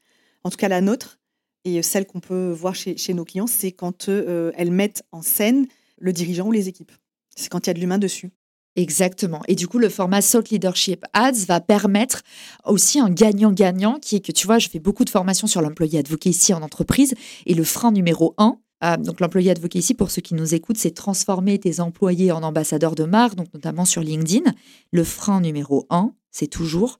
[0.44, 1.18] en tout cas la nôtre,
[1.64, 5.22] et celle qu'on peut voir chez, chez nos clients, c'est quand euh, elles mettent en
[5.22, 5.66] scène
[5.98, 6.92] le dirigeant ou les équipes.
[7.36, 8.30] C'est quand il y a de l'humain dessus.
[8.76, 9.42] Exactement.
[9.48, 12.22] Et du coup, le format Salt Leadership Ads va permettre
[12.64, 15.98] aussi un gagnant-gagnant qui est que, tu vois, je fais beaucoup de formations sur l'employé
[15.98, 17.14] advocacy en entreprise
[17.46, 20.92] et le frein numéro un, euh, donc l'employé advocacy, pour ceux qui nous écoutent, c'est
[20.92, 24.52] transformer tes employés en ambassadeurs de marque, donc notamment sur LinkedIn.
[24.92, 26.98] Le frein numéro un, c'est toujours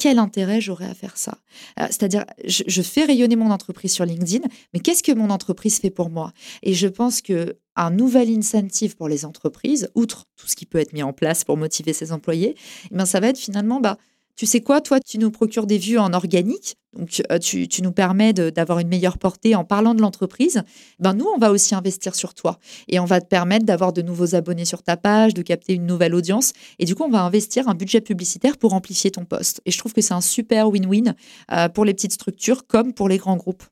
[0.00, 1.38] quel intérêt j'aurais à faire ça?
[1.78, 5.90] Euh, C'est-à-dire, je, fais rayonner mon entreprise sur LinkedIn, mais qu'est-ce que mon entreprise fait
[5.90, 6.32] pour moi?
[6.62, 10.78] Et je pense que un nouvel incentive pour les entreprises, outre tout ce qui peut
[10.78, 12.56] être mis en place pour motiver ses employés,
[12.90, 13.98] eh ça va être finalement, bah,
[14.40, 17.92] tu sais quoi, toi, tu nous procures des vues en organique, donc euh, tu, nous
[17.92, 20.62] permets d'avoir une meilleure portée en parlant de l'entreprise.
[20.98, 24.00] Ben nous, on va aussi investir sur toi et on va te permettre d'avoir de
[24.00, 26.54] nouveaux abonnés sur ta page, de capter une nouvelle audience.
[26.78, 29.60] Et du coup, on va investir un budget publicitaire pour amplifier ton poste.
[29.66, 31.12] Et je trouve que c'est un super win-win
[31.52, 33.64] euh, pour les petites structures comme pour les grands groupes.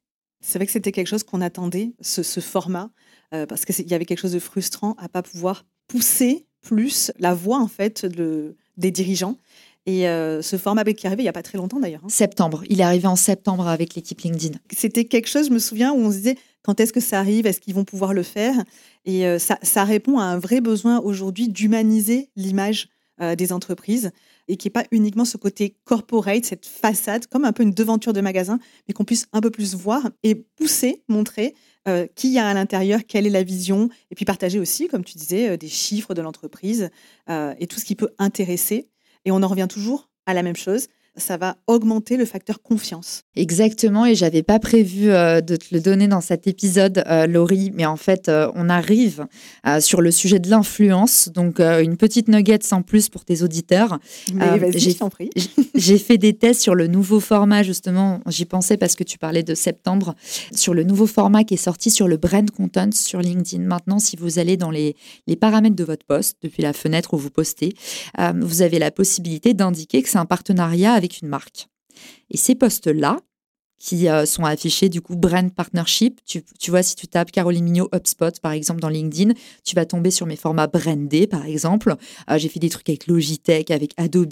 [0.42, 2.90] C'est vrai que c'était quelque chose qu'on attendait, ce, format,
[3.32, 7.32] euh, parce qu'il y avait quelque chose de frustrant à pas pouvoir pousser plus la
[7.32, 9.38] voix en fait de, des dirigeants.
[9.88, 12.02] Et euh, ce format qui est arrivé il n'y a pas très longtemps d'ailleurs.
[12.04, 12.10] Hein.
[12.10, 12.62] Septembre.
[12.68, 14.58] Il est arrivé en septembre avec l'équipe LinkedIn.
[14.70, 17.46] C'était quelque chose, je me souviens, où on se disait quand est-ce que ça arrive?
[17.46, 18.54] Est-ce qu'ils vont pouvoir le faire?
[19.06, 22.90] Et euh, ça, répond à un vrai besoin aujourd'hui d'humaniser l'image
[23.22, 24.10] euh, des entreprises
[24.46, 28.12] et qui n'est pas uniquement ce côté corporate, cette façade, comme un peu une devanture
[28.12, 31.54] de magasin, mais qu'on puisse un peu plus voir et pousser, montrer
[32.14, 35.16] qui y a à l'intérieur, quelle est la vision, et puis partager aussi, comme tu
[35.16, 36.90] disais, des chiffres de l'entreprise
[37.30, 38.90] et tout ce qui peut intéresser.
[39.28, 40.88] Et on en revient toujours à la même chose
[41.18, 43.22] ça va augmenter le facteur confiance.
[43.36, 47.70] Exactement, et j'avais pas prévu euh, de te le donner dans cet épisode, euh, Laurie,
[47.74, 49.26] mais en fait, euh, on arrive
[49.80, 53.98] sur le sujet de l'influence, donc une petite nugget sans plus pour tes auditeurs.
[55.74, 59.42] J'ai fait des tests sur le nouveau format, justement, j'y pensais parce que tu parlais
[59.42, 60.14] de septembre,
[60.52, 63.62] sur le nouveau format qui est sorti sur le brand content sur LinkedIn.
[63.62, 67.18] Maintenant, si vous allez dans les, les paramètres de votre poste, depuis la fenêtre où
[67.18, 67.74] vous postez,
[68.34, 71.68] vous avez la possibilité d'indiquer que c'est un partenariat avec une marque.
[72.30, 73.18] Et ces postes-là,
[73.78, 76.20] qui euh, sont affichés du coup brand partnership.
[76.26, 79.32] Tu, vois, si tu tapes Caroline Mignot HubSpot par exemple dans LinkedIn,
[79.64, 81.94] tu vas tomber sur mes formats brandés par exemple.
[82.30, 84.28] Euh, j'ai fait des trucs avec Logitech, avec Adobe.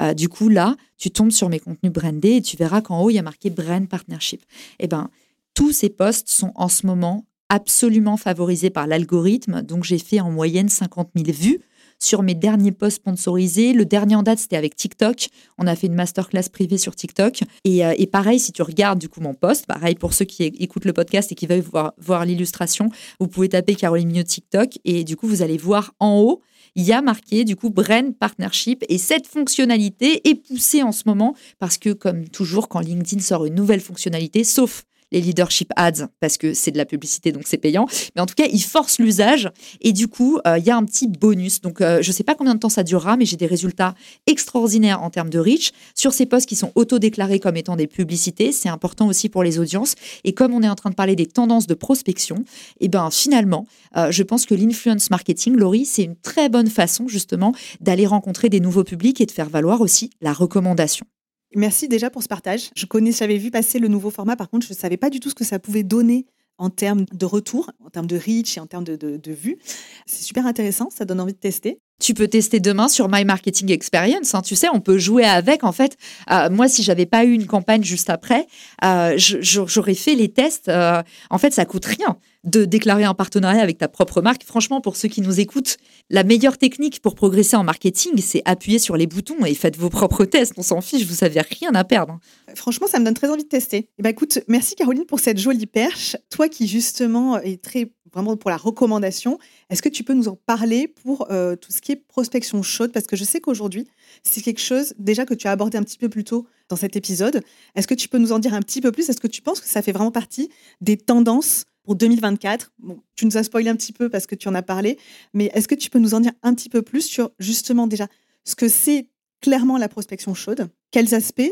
[0.00, 3.10] Euh, du coup là, tu tombes sur mes contenus brandés et tu verras qu'en haut
[3.10, 4.42] il y a marqué brand partnership.
[4.78, 5.10] Eh ben,
[5.54, 9.62] tous ces posts sont en ce moment absolument favorisés par l'algorithme.
[9.62, 11.60] Donc j'ai fait en moyenne 50 000 vues
[12.04, 13.72] sur mes derniers posts sponsorisés.
[13.72, 15.28] Le dernier en date, c'était avec TikTok.
[15.58, 17.40] On a fait une masterclass privée sur TikTok.
[17.64, 20.84] Et, euh, pareil, si tu regardes du coup mon post, pareil pour ceux qui écoutent
[20.84, 21.64] le podcast et qui veulent
[21.98, 26.20] voir, l'illustration, vous pouvez taper Caroline Mignot TikTok et du coup, vous allez voir en
[26.20, 26.42] haut
[26.76, 31.04] il y a marqué du coup Brand Partnership et cette fonctionnalité est poussée en ce
[31.06, 36.08] moment parce que comme toujours quand LinkedIn sort une nouvelle fonctionnalité, sauf les leadership ads
[36.20, 37.86] parce que c'est de la publicité, donc c'est payant.
[38.14, 39.48] Mais en tout cas, ils forcent l'usage
[39.80, 41.60] et du coup, euh, il y a un petit bonus.
[41.60, 43.94] Donc, euh, je ne sais pas combien de temps ça durera, mais j'ai des résultats
[44.26, 48.50] extraordinaires en termes de reach sur ces posts qui sont auto-déclarés comme étant des publicités.
[48.50, 49.94] C'est important aussi pour les audiences.
[50.24, 52.38] Et comme on est en train de parler des tendances de prospection,
[52.80, 56.68] et eh ben finalement, euh, je pense que l'influence marketing, Laurie, c'est une très bonne
[56.68, 61.06] façon justement d'aller rencontrer des nouveaux publics et de faire valoir aussi la recommandation.
[61.54, 62.70] Merci déjà pour ce partage.
[62.76, 64.36] Je connais, j'avais vu passer le nouveau format.
[64.36, 66.26] Par contre, je ne savais pas du tout ce que ça pouvait donner
[66.58, 69.58] en termes de retour, en termes de reach et en termes de, de, vue.
[70.06, 71.80] C'est super intéressant, ça donne envie de tester.
[72.00, 74.34] Tu peux tester demain sur My Marketing Experience.
[74.34, 74.42] Hein.
[74.42, 75.64] tu sais, on peut jouer avec.
[75.64, 75.96] En fait,
[76.30, 78.46] euh, moi, si j'avais pas eu une campagne juste après,
[78.84, 80.68] euh, j'aurais fait les tests.
[80.68, 82.18] Euh, en fait, ça coûte rien.
[82.44, 84.44] De déclarer un partenariat avec ta propre marque.
[84.44, 85.78] Franchement, pour ceux qui nous écoutent,
[86.10, 89.90] la meilleure technique pour progresser en marketing, c'est appuyer sur les boutons et faites vos
[89.90, 90.52] propres tests.
[90.56, 92.18] On s'en fiche, vous n'avez rien à perdre.
[92.54, 93.88] Franchement, ça me donne très envie de tester.
[93.98, 96.16] Eh ben, écoute, merci Caroline pour cette jolie perche.
[96.30, 99.38] Toi qui justement est très vraiment pour la recommandation,
[99.70, 102.92] est-ce que tu peux nous en parler pour euh, tout ce qui est prospection chaude?
[102.92, 103.88] Parce que je sais qu'aujourd'hui,
[104.22, 106.94] c'est quelque chose déjà que tu as abordé un petit peu plus tôt dans cet
[106.96, 107.42] épisode.
[107.74, 109.08] Est-ce que tu peux nous en dire un petit peu plus?
[109.08, 110.48] Est-ce que tu penses que ça fait vraiment partie
[110.80, 114.48] des tendances pour 2024 bon, Tu nous as spoilé un petit peu parce que tu
[114.48, 114.98] en as parlé,
[115.32, 118.08] mais est-ce que tu peux nous en dire un petit peu plus sur justement déjà
[118.44, 119.08] ce que c'est
[119.40, 121.42] clairement la prospection chaude, quels aspects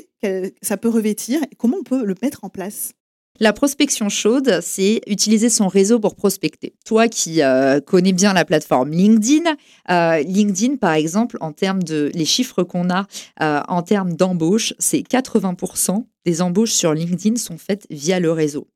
[0.63, 2.93] ça peut revêtir et comment on peut le mettre en place?
[3.41, 6.75] La prospection chaude, c'est utiliser son réseau pour prospecter.
[6.85, 9.51] Toi qui euh, connais bien la plateforme LinkedIn,
[9.91, 13.07] euh, LinkedIn par exemple, en termes de les chiffres qu'on a
[13.41, 18.69] euh, en termes d'embauche, c'est 80% des embauches sur LinkedIn sont faites via le réseau.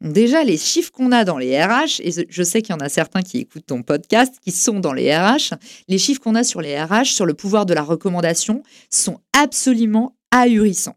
[0.00, 2.88] Déjà, les chiffres qu'on a dans les RH, et je sais qu'il y en a
[2.88, 5.54] certains qui écoutent ton podcast, qui sont dans les RH,
[5.88, 10.16] les chiffres qu'on a sur les RH, sur le pouvoir de la recommandation, sont absolument
[10.30, 10.96] ahurissants.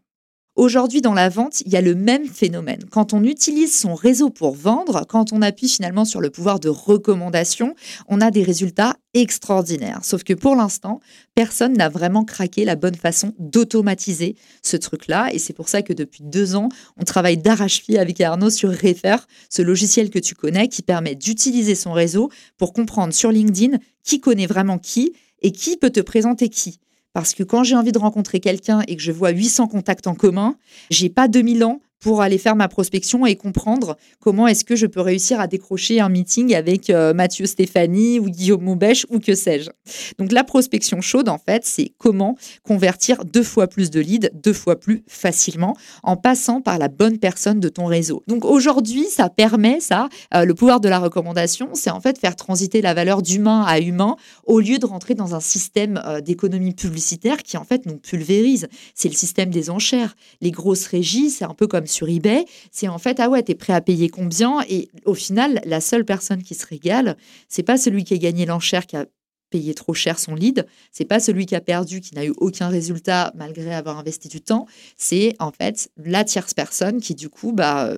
[0.56, 2.84] Aujourd'hui, dans la vente, il y a le même phénomène.
[2.88, 6.68] Quand on utilise son réseau pour vendre, quand on appuie finalement sur le pouvoir de
[6.68, 7.74] recommandation,
[8.06, 10.04] on a des résultats extraordinaires.
[10.04, 11.00] Sauf que pour l'instant,
[11.34, 15.28] personne n'a vraiment craqué la bonne façon d'automatiser ce truc-là.
[15.32, 19.16] Et c'est pour ça que depuis deux ans, on travaille d'arrache-pied avec Arnaud sur Refer,
[19.50, 24.20] ce logiciel que tu connais qui permet d'utiliser son réseau pour comprendre sur LinkedIn qui
[24.20, 26.78] connaît vraiment qui et qui peut te présenter qui.
[27.14, 30.14] Parce que quand j'ai envie de rencontrer quelqu'un et que je vois 800 contacts en
[30.14, 30.56] commun,
[30.90, 34.86] j'ai pas 2000 ans pour aller faire ma prospection et comprendre comment est-ce que je
[34.86, 39.34] peux réussir à décrocher un meeting avec euh, Mathieu Stéphanie ou Guillaume Moubèche ou que
[39.34, 39.70] sais-je.
[40.18, 44.52] Donc la prospection chaude, en fait, c'est comment convertir deux fois plus de leads, deux
[44.52, 48.22] fois plus facilement en passant par la bonne personne de ton réseau.
[48.28, 52.36] Donc aujourd'hui, ça permet ça, euh, le pouvoir de la recommandation, c'est en fait faire
[52.36, 56.74] transiter la valeur d'humain à humain au lieu de rentrer dans un système euh, d'économie
[56.74, 58.68] publicitaire qui en fait nous pulvérise.
[58.94, 60.16] C'est le système des enchères.
[60.42, 63.54] Les grosses régies, c'est un peu comme sur eBay, c'est en fait, ah ouais, t'es
[63.54, 64.60] prêt à payer combien?
[64.68, 67.16] Et au final, la seule personne qui se régale,
[67.48, 69.06] c'est pas celui qui a gagné l'enchère, qui a
[69.50, 72.68] payé trop cher son lead, c'est pas celui qui a perdu, qui n'a eu aucun
[72.68, 74.66] résultat malgré avoir investi du temps,
[74.96, 77.94] c'est en fait la tierce personne qui du coup, bah,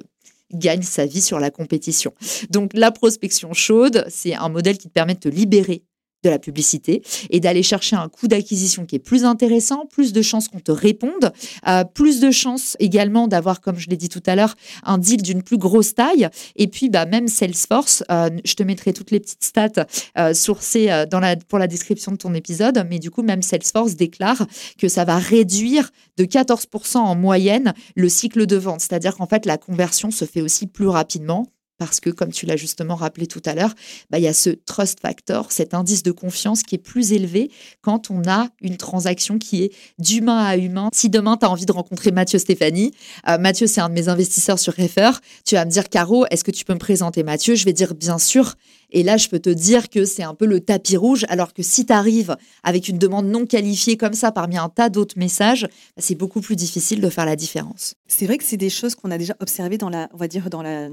[0.52, 2.12] gagne sa vie sur la compétition.
[2.50, 5.82] Donc la prospection chaude, c'est un modèle qui te permet de te libérer
[6.26, 10.22] de la publicité et d'aller chercher un coût d'acquisition qui est plus intéressant, plus de
[10.22, 11.32] chances qu'on te réponde,
[11.68, 15.22] euh, plus de chances également d'avoir, comme je l'ai dit tout à l'heure, un deal
[15.22, 16.28] d'une plus grosse taille.
[16.56, 19.86] Et puis, bah, même Salesforce, euh, je te mettrai toutes les petites stats
[20.18, 23.94] euh, sourcées dans la, pour la description de ton épisode, mais du coup, même Salesforce
[23.94, 24.46] déclare
[24.78, 28.80] que ça va réduire de 14% en moyenne le cycle de vente.
[28.80, 31.46] C'est-à-dire qu'en fait, la conversion se fait aussi plus rapidement
[31.78, 33.74] parce que, comme tu l'as justement rappelé tout à l'heure,
[34.10, 37.50] bah, il y a ce trust factor, cet indice de confiance qui est plus élevé
[37.82, 40.90] quand on a une transaction qui est d'humain à humain.
[40.92, 42.92] Si demain, tu as envie de rencontrer Mathieu Stéphanie,
[43.28, 45.10] euh, Mathieu, c'est un de mes investisseurs sur Refer,
[45.44, 47.54] tu vas me dire, Caro, est-ce que tu peux me présenter Mathieu?
[47.54, 48.54] Je vais dire, bien sûr.
[48.90, 51.62] Et là, je peux te dire que c'est un peu le tapis rouge, alors que
[51.62, 55.62] si tu arrives avec une demande non qualifiée comme ça parmi un tas d'autres messages,
[55.62, 57.94] bah, c'est beaucoup plus difficile de faire la différence.
[58.06, 60.50] C'est vrai que c'est des choses qu'on a déjà observées dans la, on va dire,
[60.50, 60.88] dans la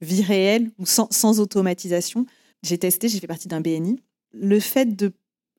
[0.00, 2.26] vie réelle ou sans, automatisation.
[2.62, 4.00] J'ai testé, j'ai fait partie d'un BNI.
[4.32, 5.12] Le fait de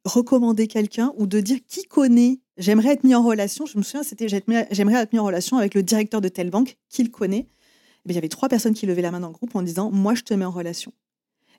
[0.05, 4.03] recommander quelqu'un ou de dire qui connaît, j'aimerais être mis en relation, je me souviens,
[4.03, 7.47] c'était j'aimerais être mis en relation avec le directeur de telle banque, qui le connaît.
[8.05, 9.91] Eh il y avait trois personnes qui levaient la main dans le groupe en disant
[9.91, 10.93] Moi, je te mets en relation.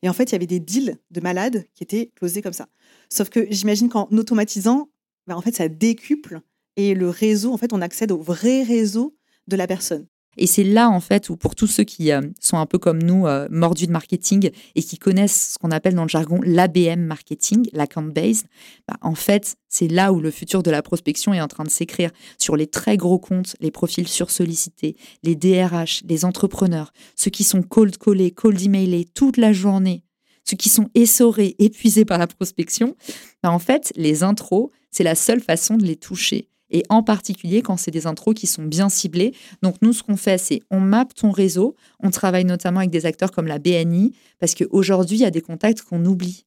[0.03, 2.69] Et en fait, il y avait des deals de malades qui étaient closés comme ça.
[3.11, 4.89] Sauf que j'imagine qu'en automatisant,
[5.27, 6.41] bah, en fait, ça décuple
[6.77, 9.17] et le réseau, en fait, on accède au vrai réseau
[9.49, 10.07] de la personne.
[10.39, 13.03] Et c'est là, en fait, où pour tous ceux qui euh, sont un peu comme
[13.03, 17.01] nous, euh, mordus de marketing et qui connaissent ce qu'on appelle dans le jargon l'ABM
[17.01, 18.47] marketing, l'account based,
[18.87, 21.71] bah, en fait, c'est là où le futur de la prospection est en train de
[21.71, 27.45] s'écrire sur les très gros comptes, les profils sursollicités, les DRH, les entrepreneurs, ceux qui
[27.45, 30.05] sont cold callés, cold emailés toute la journée,
[30.45, 32.97] ceux qui sont essorés, épuisés par la prospection.
[33.43, 37.63] Bah, en fait, les intros, c'est la seule façon de les toucher et en particulier
[37.63, 39.35] quand c'est des intros qui sont bien ciblés.
[39.63, 41.75] Donc nous, ce qu'on fait, c'est on mappe ton réseau.
[42.01, 45.41] On travaille notamment avec des acteurs comme la BNI parce qu'aujourd'hui, il y a des
[45.41, 46.45] contacts qu'on oublie.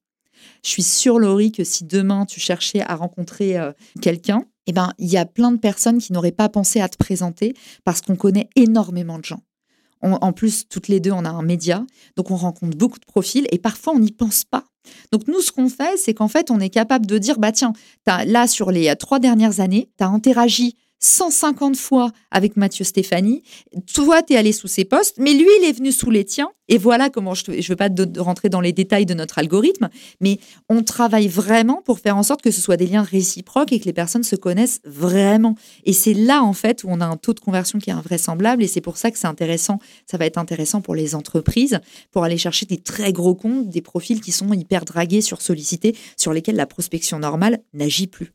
[0.64, 4.92] Je suis sûre, Laurie, que si demain tu cherchais à rencontrer euh, quelqu'un, eh ben,
[4.98, 7.54] il y a plein de personnes qui n'auraient pas pensé à te présenter
[7.84, 9.42] parce qu'on connaît énormément de gens.
[10.02, 11.84] en plus, toutes les deux, on a un média,
[12.16, 14.64] donc on rencontre beaucoup de profils et parfois on n'y pense pas.
[15.10, 17.72] Donc nous, ce qu'on fait, c'est qu'en fait, on est capable de dire, bah tiens,
[18.06, 23.42] là, sur les trois dernières années, tu as interagi 150 fois avec Mathieu Stéphanie.
[23.92, 26.48] Toi, tu es allé sous ses postes, mais lui, il est venu sous les tiens.
[26.68, 27.88] Et voilà comment, je ne veux pas
[28.18, 29.90] rentrer dans les détails de notre algorithme,
[30.20, 30.38] mais
[30.70, 33.84] on travaille vraiment pour faire en sorte que ce soit des liens réciproques et que
[33.84, 35.56] les personnes se connaissent vraiment.
[35.84, 38.62] Et c'est là, en fait, où on a un taux de conversion qui est invraisemblable.
[38.62, 39.80] Et c'est pour ça que c'est intéressant.
[40.06, 41.80] Ça va être intéressant pour les entreprises,
[42.10, 45.96] pour aller chercher des très gros comptes, des profils qui sont hyper dragués, sur sollicités,
[46.16, 48.32] sur lesquels la prospection normale n'agit plus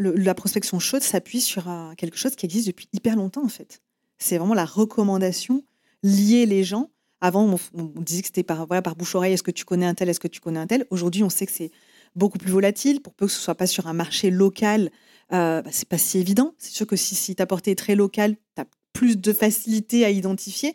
[0.00, 3.82] la prospection chaude s'appuie sur quelque chose qui existe depuis hyper longtemps en fait.
[4.18, 5.64] C'est vraiment la recommandation,
[6.02, 6.90] lier les gens.
[7.22, 10.08] Avant, on, disait que c'était par, voilà, par bouche-oreille, est-ce que tu connais un tel,
[10.08, 10.86] est-ce que tu connais un tel.
[10.90, 11.70] Aujourd'hui, on sait que c'est
[12.16, 13.00] beaucoup plus volatile.
[13.02, 14.90] Pour peu que ce soit pas sur un marché local,
[15.32, 16.54] euh, bah, c'est pas si évident.
[16.58, 20.10] C'est sûr que si, ta portée est très locale, tu as plus de facilité à
[20.10, 20.74] identifier.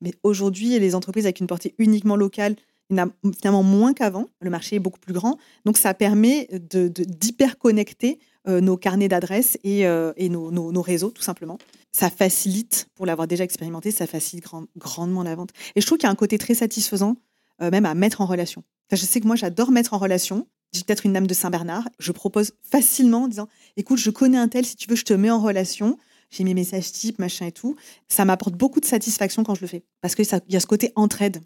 [0.00, 2.56] Mais aujourd'hui, les entreprises avec une portée uniquement locale,
[2.90, 3.10] il y en a
[3.40, 4.28] finalement moins qu'avant.
[4.40, 5.38] Le marché est beaucoup plus grand.
[5.64, 11.58] Donc, ça permet d'hyper-connecter euh, nos carnets d'adresses et, euh, nos, réseaux, tout simplement.
[11.92, 15.50] Ça facilite, pour l'avoir déjà expérimenté, ça facilite grandement la vente.
[15.76, 17.16] Et je trouve qu'il y a un côté très satisfaisant,
[17.62, 18.62] euh, même à mettre en relation.
[18.90, 20.46] je sais que moi, j'adore mettre en relation.
[20.72, 21.88] J'ai peut-être une dame de Saint-Bernard.
[21.98, 25.14] Je propose facilement en disant Écoute, je connais un tel, si tu veux, je te
[25.14, 25.98] mets en relation.
[26.30, 27.76] J'ai mes messages types, machin et tout.
[28.08, 29.84] Ça m'apporte beaucoup de satisfaction quand je le fais.
[30.00, 31.40] Parce qu'il y a ce côté entraide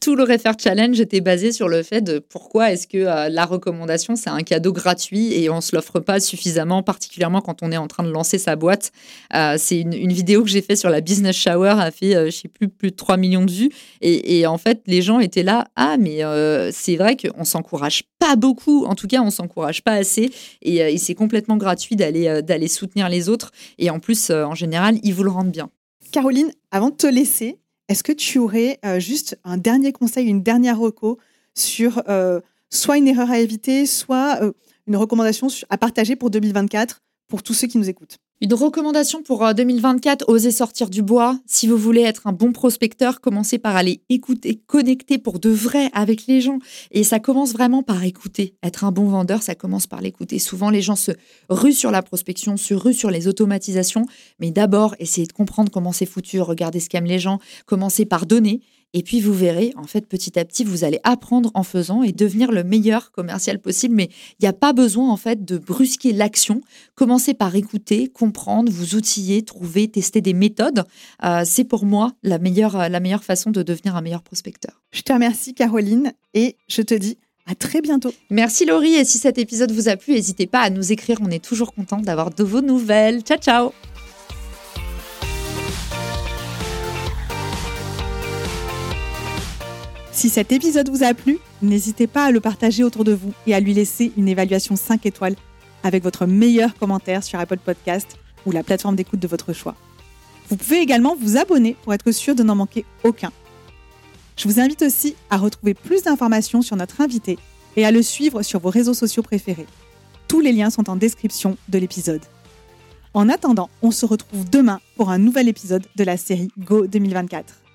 [0.00, 3.44] tout le Refer Challenge était basé sur le fait de pourquoi est-ce que euh, la
[3.44, 7.76] recommandation, c'est un cadeau gratuit et on se l'offre pas suffisamment, particulièrement quand on est
[7.76, 8.92] en train de lancer sa boîte.
[9.34, 12.30] Euh, c'est une, vidéo que j'ai fait sur la Business Shower, a fait, euh, je
[12.30, 13.70] sais plus, plus de 3 millions de vues.
[14.00, 16.20] Et, en fait, les gens étaient là, ah, mais
[16.72, 20.30] c'est vrai qu'on s'encourage pas beaucoup, en tout cas, on s'encourage pas assez.
[20.62, 23.52] Et, et c'est complètement gratuit d'aller d'aller soutenir les autres.
[23.78, 25.70] Et en plus, en général, ils vous le rendent bien.
[26.12, 27.59] Caroline, avant de te laisser,
[27.90, 31.18] est-ce que tu aurais euh, juste un dernier conseil, une dernière reco
[31.54, 34.52] sur euh, soit une erreur à éviter, soit euh,
[34.86, 38.18] une recommandation à partager pour 2024 pour tous ceux qui nous écoutent?
[38.42, 41.38] Une recommandation pour 2024, euh, osez sortir du bois.
[41.44, 45.90] Si vous voulez être un bon prospecteur, commencez par aller écouter, connecter pour de vrai
[45.92, 46.58] avec les gens.
[46.90, 48.54] Et ça commence vraiment par écouter.
[48.62, 50.38] Être un bon vendeur, ça commence par l'écouter.
[50.38, 51.12] Souvent, les gens se
[51.50, 54.06] ruent sur la prospection, se ruent sur les automatisations.
[54.38, 58.24] Mais d'abord, essayez de comprendre comment c'est foutu, regardez ce qu'aiment les gens, commencez par
[58.24, 58.62] donner.
[58.92, 62.12] Et puis vous verrez, en fait, petit à petit, vous allez apprendre en faisant et
[62.12, 63.94] devenir le meilleur commercial possible.
[63.94, 66.60] Mais il n'y a pas besoin, en fait, de brusquer l'action.
[66.94, 70.84] Commencez par écouter, comprendre, vous outiller, trouver, tester des méthodes.
[71.24, 74.82] Euh, c'est pour moi la meilleure, la meilleure façon de devenir un meilleur prospecteur.
[74.90, 78.12] Je te remercie, Caroline, et je te dis à très bientôt.
[78.30, 81.30] Merci Laurie, et si cet épisode vous a plu, n'hésitez pas à nous écrire, on
[81.30, 83.22] est toujours content d'avoir de vos nouvelles.
[83.22, 83.89] Ciao ciao
[90.20, 93.54] Si cet épisode vous a plu, n'hésitez pas à le partager autour de vous et
[93.54, 95.34] à lui laisser une évaluation 5 étoiles
[95.82, 99.76] avec votre meilleur commentaire sur Apple Podcast ou la plateforme d'écoute de votre choix.
[100.50, 103.32] Vous pouvez également vous abonner pour être sûr de n'en manquer aucun.
[104.36, 107.38] Je vous invite aussi à retrouver plus d'informations sur notre invité
[107.76, 109.64] et à le suivre sur vos réseaux sociaux préférés.
[110.28, 112.26] Tous les liens sont en description de l'épisode.
[113.14, 117.69] En attendant, on se retrouve demain pour un nouvel épisode de la série Go 2024.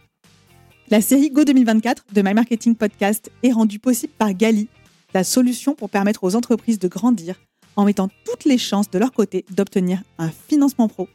[0.92, 4.68] La série Go 2024 de My Marketing Podcast est rendue possible par Gali,
[5.16, 7.42] la solution pour permettre aux entreprises de grandir
[7.76, 11.10] en mettant toutes les chances de leur côté d'obtenir un financement pro